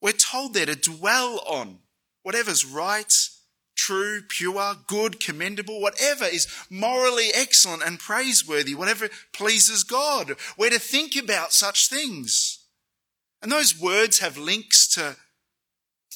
We're 0.00 0.12
told 0.12 0.54
there 0.54 0.66
to 0.66 0.74
dwell 0.74 1.40
on 1.46 1.78
whatever's 2.22 2.64
right, 2.64 3.12
true, 3.74 4.22
pure, 4.28 4.76
good, 4.86 5.20
commendable, 5.20 5.80
whatever 5.80 6.24
is 6.24 6.46
morally 6.70 7.28
excellent 7.34 7.82
and 7.82 7.98
praiseworthy, 7.98 8.74
whatever 8.74 9.08
pleases 9.32 9.84
God. 9.84 10.34
We're 10.56 10.70
to 10.70 10.78
think 10.78 11.16
about 11.16 11.52
such 11.52 11.88
things. 11.88 12.64
And 13.40 13.50
those 13.50 13.80
words 13.80 14.18
have 14.18 14.36
links 14.36 14.86
to 14.94 15.16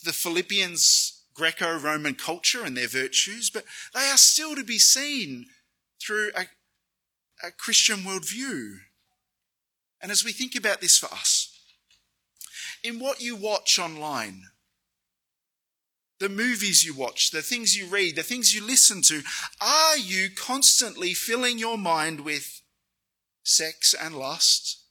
the 0.04 0.12
Philippians 0.12 1.22
Greco 1.34 1.78
Roman 1.78 2.14
culture 2.14 2.64
and 2.64 2.76
their 2.76 2.88
virtues, 2.88 3.50
but 3.50 3.64
they 3.94 4.08
are 4.08 4.16
still 4.16 4.54
to 4.56 4.64
be 4.64 4.78
seen 4.78 5.46
through 6.00 6.30
a, 6.36 6.46
a 7.46 7.52
Christian 7.52 7.98
worldview. 7.98 8.74
And 10.00 10.10
as 10.10 10.24
we 10.24 10.32
think 10.32 10.56
about 10.56 10.80
this 10.80 10.98
for 10.98 11.06
us, 11.06 11.51
in 12.82 12.98
what 12.98 13.20
you 13.20 13.36
watch 13.36 13.78
online, 13.78 14.42
the 16.18 16.28
movies 16.28 16.84
you 16.84 16.94
watch, 16.94 17.30
the 17.30 17.42
things 17.42 17.76
you 17.76 17.86
read, 17.86 18.16
the 18.16 18.22
things 18.22 18.54
you 18.54 18.64
listen 18.64 19.02
to, 19.02 19.22
are 19.60 19.96
you 19.96 20.28
constantly 20.34 21.14
filling 21.14 21.58
your 21.58 21.78
mind 21.78 22.20
with 22.20 22.62
sex 23.44 23.94
and 23.94 24.14
lust, 24.14 24.84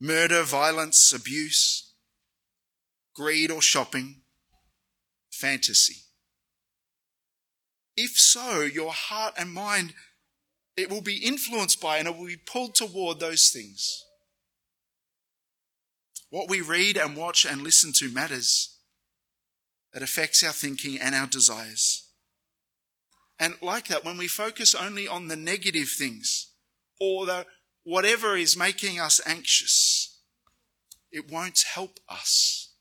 murder, 0.00 0.42
violence, 0.42 1.12
abuse, 1.12 1.92
greed 3.14 3.50
or 3.50 3.62
shopping, 3.62 4.22
fantasy? 5.30 6.04
If 7.96 8.18
so, 8.18 8.60
your 8.60 8.92
heart 8.92 9.34
and 9.38 9.52
mind, 9.52 9.94
it 10.76 10.90
will 10.90 11.02
be 11.02 11.24
influenced 11.24 11.80
by 11.80 11.98
and 11.98 12.08
it 12.08 12.16
will 12.16 12.26
be 12.26 12.36
pulled 12.36 12.74
toward 12.74 13.20
those 13.20 13.50
things. 13.50 14.03
What 16.34 16.50
we 16.50 16.60
read 16.62 16.96
and 16.96 17.16
watch 17.16 17.46
and 17.46 17.62
listen 17.62 17.92
to 17.98 18.10
matters. 18.10 18.76
It 19.94 20.02
affects 20.02 20.42
our 20.42 20.50
thinking 20.50 20.98
and 21.00 21.14
our 21.14 21.28
desires. 21.28 22.08
And 23.38 23.54
like 23.62 23.86
that, 23.86 24.04
when 24.04 24.16
we 24.16 24.26
focus 24.26 24.74
only 24.74 25.06
on 25.06 25.28
the 25.28 25.36
negative 25.36 25.90
things 25.96 26.50
or 27.00 27.24
the 27.24 27.46
whatever 27.84 28.36
is 28.36 28.56
making 28.56 28.98
us 28.98 29.20
anxious, 29.24 30.18
it 31.12 31.30
won't 31.30 31.62
help 31.72 32.00
us. 32.08 32.72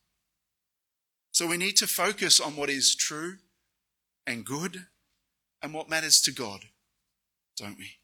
So 1.30 1.46
we 1.46 1.58
need 1.58 1.78
to 1.78 1.86
focus 1.86 2.40
on 2.40 2.56
what 2.56 2.72
is 2.72 2.96
true 2.96 3.36
and 4.26 4.44
good 4.44 4.88
and 5.62 5.76
what 5.76 5.92
matters 5.92 6.22
to 6.22 6.32
God, 6.32 6.62
don't 7.56 7.78
we? 7.78 7.98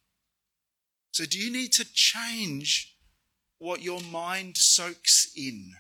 So 1.10 1.26
do 1.26 1.40
you 1.40 1.52
need 1.52 1.74
to 1.74 1.92
change 1.92 2.99
what 3.60 3.82
your 3.82 4.02
mind 4.02 4.58
soaks 4.58 5.32
in. 5.36 5.74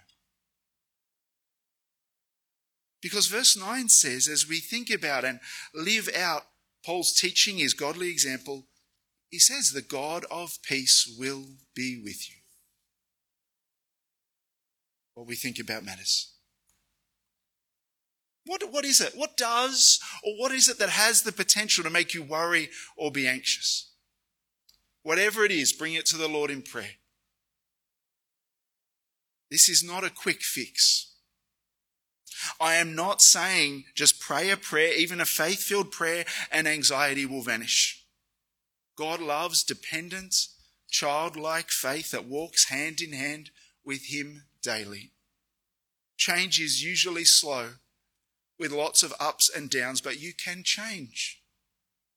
Because 3.01 3.27
verse 3.27 3.57
9 3.57 3.87
says, 3.89 4.27
as 4.27 4.47
we 4.47 4.59
think 4.59 4.89
about 4.89 5.23
and 5.23 5.39
live 5.73 6.09
out 6.15 6.43
Paul's 6.85 7.13
teaching, 7.13 7.57
his 7.57 7.73
godly 7.73 8.09
example, 8.09 8.65
he 9.29 9.39
says, 9.39 9.71
The 9.71 9.81
God 9.81 10.25
of 10.29 10.57
peace 10.63 11.15
will 11.17 11.45
be 11.73 12.01
with 12.03 12.29
you. 12.29 12.35
What 15.13 15.27
we 15.27 15.35
think 15.35 15.59
about 15.59 15.85
matters. 15.85 16.33
What, 18.45 18.63
what 18.71 18.85
is 18.85 18.99
it? 18.99 19.13
What 19.15 19.37
does, 19.37 19.99
or 20.23 20.33
what 20.37 20.51
is 20.51 20.69
it 20.69 20.79
that 20.79 20.89
has 20.89 21.21
the 21.21 21.31
potential 21.31 21.83
to 21.83 21.89
make 21.89 22.13
you 22.13 22.23
worry 22.23 22.69
or 22.97 23.11
be 23.11 23.27
anxious? 23.27 23.91
Whatever 25.03 25.45
it 25.45 25.51
is, 25.51 25.71
bring 25.71 25.93
it 25.93 26.05
to 26.07 26.17
the 26.17 26.27
Lord 26.27 26.49
in 26.49 26.61
prayer. 26.61 26.95
This 29.49 29.67
is 29.67 29.83
not 29.83 30.03
a 30.03 30.09
quick 30.09 30.41
fix. 30.41 31.13
I 32.59 32.75
am 32.75 32.95
not 32.95 33.21
saying 33.21 33.85
just 33.95 34.19
pray 34.19 34.49
a 34.49 34.57
prayer, 34.57 34.93
even 34.93 35.19
a 35.19 35.25
faith 35.25 35.63
filled 35.63 35.91
prayer, 35.91 36.25
and 36.51 36.67
anxiety 36.67 37.25
will 37.25 37.41
vanish. 37.41 38.05
God 38.95 39.21
loves 39.21 39.63
dependent, 39.63 40.35
childlike 40.89 41.71
faith 41.71 42.12
that 42.12 42.25
walks 42.25 42.69
hand 42.69 43.01
in 43.01 43.13
hand 43.13 43.49
with 43.83 44.05
Him 44.05 44.43
daily. 44.62 45.12
Change 46.17 46.59
is 46.59 46.83
usually 46.83 47.25
slow, 47.25 47.69
with 48.57 48.71
lots 48.71 49.03
of 49.03 49.13
ups 49.19 49.49
and 49.49 49.69
downs, 49.69 50.01
but 50.01 50.19
you 50.19 50.33
can 50.33 50.63
change. 50.63 51.41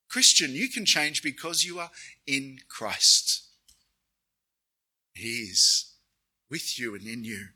Christian, 0.09 0.51
you 0.51 0.69
can 0.69 0.85
change 0.85 1.23
because 1.23 1.63
you 1.63 1.79
are 1.79 1.89
in 2.27 2.59
Christ. 2.69 3.43
He 5.13 5.43
is 5.43 5.92
with 6.53 6.77
you 6.77 6.93
and 6.93 7.07
in 7.07 7.23
you. 7.23 7.47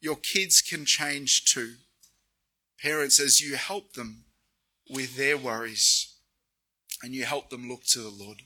your 0.00 0.14
kids 0.14 0.60
can 0.60 0.84
change 0.84 1.52
too. 1.52 1.74
Parents, 2.80 3.18
as 3.18 3.40
you 3.40 3.56
help 3.56 3.94
them 3.94 4.24
with 4.88 5.16
their 5.16 5.36
worries 5.36 6.14
and 7.02 7.12
you 7.12 7.24
help 7.24 7.50
them 7.50 7.68
look 7.68 7.82
to 7.86 7.98
the 7.98 8.08
Lord. 8.24 8.42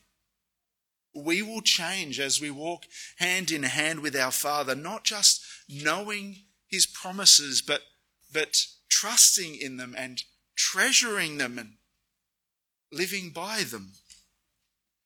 We 1.14 1.42
will 1.42 1.60
change 1.60 2.18
as 2.18 2.40
we 2.40 2.50
walk 2.50 2.84
hand 3.18 3.50
in 3.50 3.64
hand 3.64 4.00
with 4.00 4.16
our 4.16 4.30
Father, 4.30 4.74
not 4.74 5.04
just 5.04 5.42
knowing 5.68 6.36
His 6.66 6.86
promises, 6.86 7.60
but, 7.60 7.82
but 8.32 8.64
trusting 8.88 9.54
in 9.54 9.76
them 9.76 9.94
and 9.98 10.22
treasuring 10.56 11.36
them 11.36 11.58
and 11.58 11.72
living 12.90 13.32
by 13.34 13.64
them. 13.64 13.92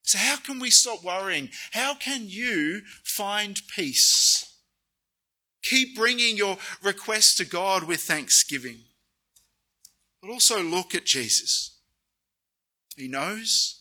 So, 0.05 0.19
how 0.19 0.37
can 0.37 0.61
we 0.61 0.71
stop 0.71 1.03
worrying? 1.03 1.49
How 1.73 1.95
can 1.95 2.29
you 2.29 2.83
find 3.03 3.61
peace? 3.75 4.55
Keep 5.62 5.97
bringing 5.97 6.37
your 6.37 6.59
requests 6.83 7.35
to 7.37 7.47
God 7.47 7.85
with 7.85 8.01
thanksgiving. 8.01 8.81
But 10.21 10.31
also 10.31 10.62
look 10.62 10.95
at 10.95 11.07
Jesus. 11.07 11.79
He 12.97 13.09
knows, 13.09 13.81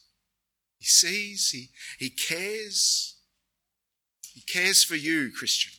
he 0.79 0.85
sees, 0.85 1.49
he, 1.49 1.69
he 1.99 2.09
cares. 2.09 3.15
He 4.33 4.41
cares 4.41 4.83
for 4.83 4.95
you, 4.95 5.29
Christian. 5.37 5.73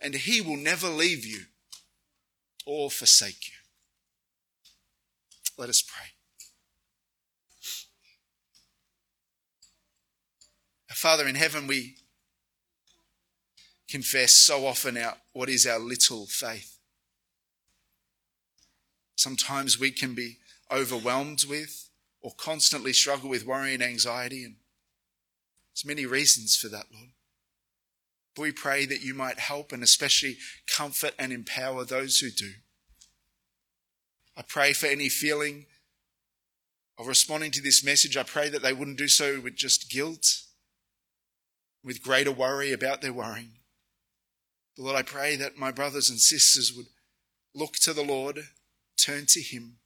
And 0.00 0.14
he 0.14 0.40
will 0.40 0.56
never 0.56 0.88
leave 0.88 1.24
you 1.24 1.42
or 2.66 2.90
forsake 2.90 3.48
you. 3.48 3.54
Let 5.56 5.70
us 5.70 5.82
pray. 5.82 6.15
Father 10.96 11.28
in 11.28 11.34
heaven, 11.34 11.66
we 11.66 11.96
confess 13.86 14.32
so 14.32 14.66
often 14.66 14.96
our, 14.96 15.18
what 15.34 15.50
is 15.50 15.66
our 15.66 15.78
little 15.78 16.24
faith. 16.24 16.78
Sometimes 19.14 19.78
we 19.78 19.90
can 19.90 20.14
be 20.14 20.38
overwhelmed 20.72 21.44
with 21.46 21.90
or 22.22 22.32
constantly 22.38 22.94
struggle 22.94 23.28
with 23.28 23.44
worry 23.44 23.74
and 23.74 23.82
anxiety, 23.82 24.42
and 24.42 24.54
there's 25.74 25.84
many 25.84 26.06
reasons 26.06 26.56
for 26.56 26.68
that, 26.68 26.86
Lord. 26.90 27.10
But 28.34 28.42
we 28.42 28.52
pray 28.52 28.86
that 28.86 29.02
you 29.04 29.12
might 29.12 29.38
help 29.38 29.72
and 29.72 29.82
especially 29.82 30.38
comfort 30.66 31.12
and 31.18 31.30
empower 31.30 31.84
those 31.84 32.20
who 32.20 32.30
do. 32.30 32.52
I 34.34 34.40
pray 34.40 34.72
for 34.72 34.86
any 34.86 35.10
feeling 35.10 35.66
of 36.96 37.06
responding 37.06 37.50
to 37.50 37.60
this 37.60 37.84
message. 37.84 38.16
I 38.16 38.22
pray 38.22 38.48
that 38.48 38.62
they 38.62 38.72
wouldn't 38.72 38.96
do 38.96 39.08
so 39.08 39.40
with 39.40 39.56
just 39.56 39.90
guilt 39.90 40.44
with 41.86 42.02
greater 42.02 42.32
worry 42.32 42.72
about 42.72 43.00
their 43.00 43.12
worrying. 43.12 43.52
Lord, 44.76 44.96
I 44.96 45.02
pray 45.02 45.36
that 45.36 45.56
my 45.56 45.70
brothers 45.70 46.10
and 46.10 46.18
sisters 46.18 46.76
would 46.76 46.88
look 47.54 47.74
to 47.76 47.92
the 47.92 48.02
Lord, 48.02 48.40
turn 48.98 49.26
to 49.28 49.40
Him, 49.40 49.78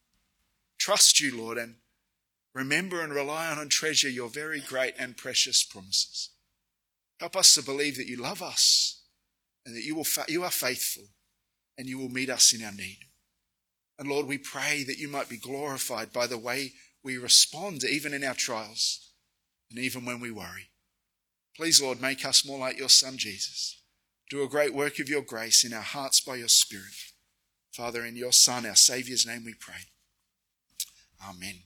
trust 0.79 1.21
you, 1.21 1.37
Lord, 1.37 1.59
and 1.59 1.75
remember 2.55 3.03
and 3.03 3.13
rely 3.13 3.49
on 3.49 3.59
and 3.59 3.71
treasure 3.71 4.09
your 4.09 4.31
very 4.31 4.61
great 4.61 4.95
and 4.99 5.17
precious 5.17 5.63
promises. 5.63 6.31
Help 7.21 7.37
us 7.37 7.55
to 7.55 7.63
believe 7.63 7.99
that 7.99 8.09
you 8.09 8.17
love 8.17 8.43
us 8.43 9.03
and 9.67 9.77
that 9.77 9.85
you, 9.85 9.95
will 9.95 10.05
fa- 10.05 10.25
you 10.27 10.43
are 10.43 10.51
faithful 10.51 11.05
and 11.77 11.87
you 11.87 11.99
will 11.99 12.09
meet 12.09 12.31
us 12.31 12.55
in 12.55 12.65
our 12.65 12.73
need. 12.73 13.01
And 13.99 14.09
Lord, 14.09 14.27
we 14.27 14.39
pray 14.39 14.85
that 14.85 14.97
you 14.97 15.09
might 15.09 15.29
be 15.29 15.37
glorified 15.37 16.15
by 16.15 16.27
the 16.27 16.39
way 16.39 16.73
we 17.05 17.19
respond, 17.19 17.85
even 17.85 18.15
in 18.15 18.25
our 18.25 18.35
trials 18.35 19.11
and 19.69 19.79
even 19.79 20.07
when 20.07 20.19
we 20.19 20.31
worry. 20.31 20.70
Please, 21.61 21.83
Lord, 21.83 22.01
make 22.01 22.25
us 22.25 22.47
more 22.47 22.59
like 22.59 22.79
your 22.79 22.89
Son, 22.89 23.19
Jesus. 23.19 23.83
Do 24.31 24.43
a 24.43 24.49
great 24.49 24.73
work 24.73 24.99
of 24.99 25.11
your 25.11 25.21
grace 25.21 25.63
in 25.63 25.75
our 25.75 25.83
hearts 25.83 26.19
by 26.19 26.37
your 26.37 26.49
Spirit. 26.49 26.95
Father, 27.71 28.03
in 28.03 28.17
your 28.17 28.33
Son, 28.33 28.65
our 28.65 28.75
Saviour's 28.75 29.27
name 29.27 29.45
we 29.45 29.53
pray. 29.53 29.75
Amen. 31.23 31.65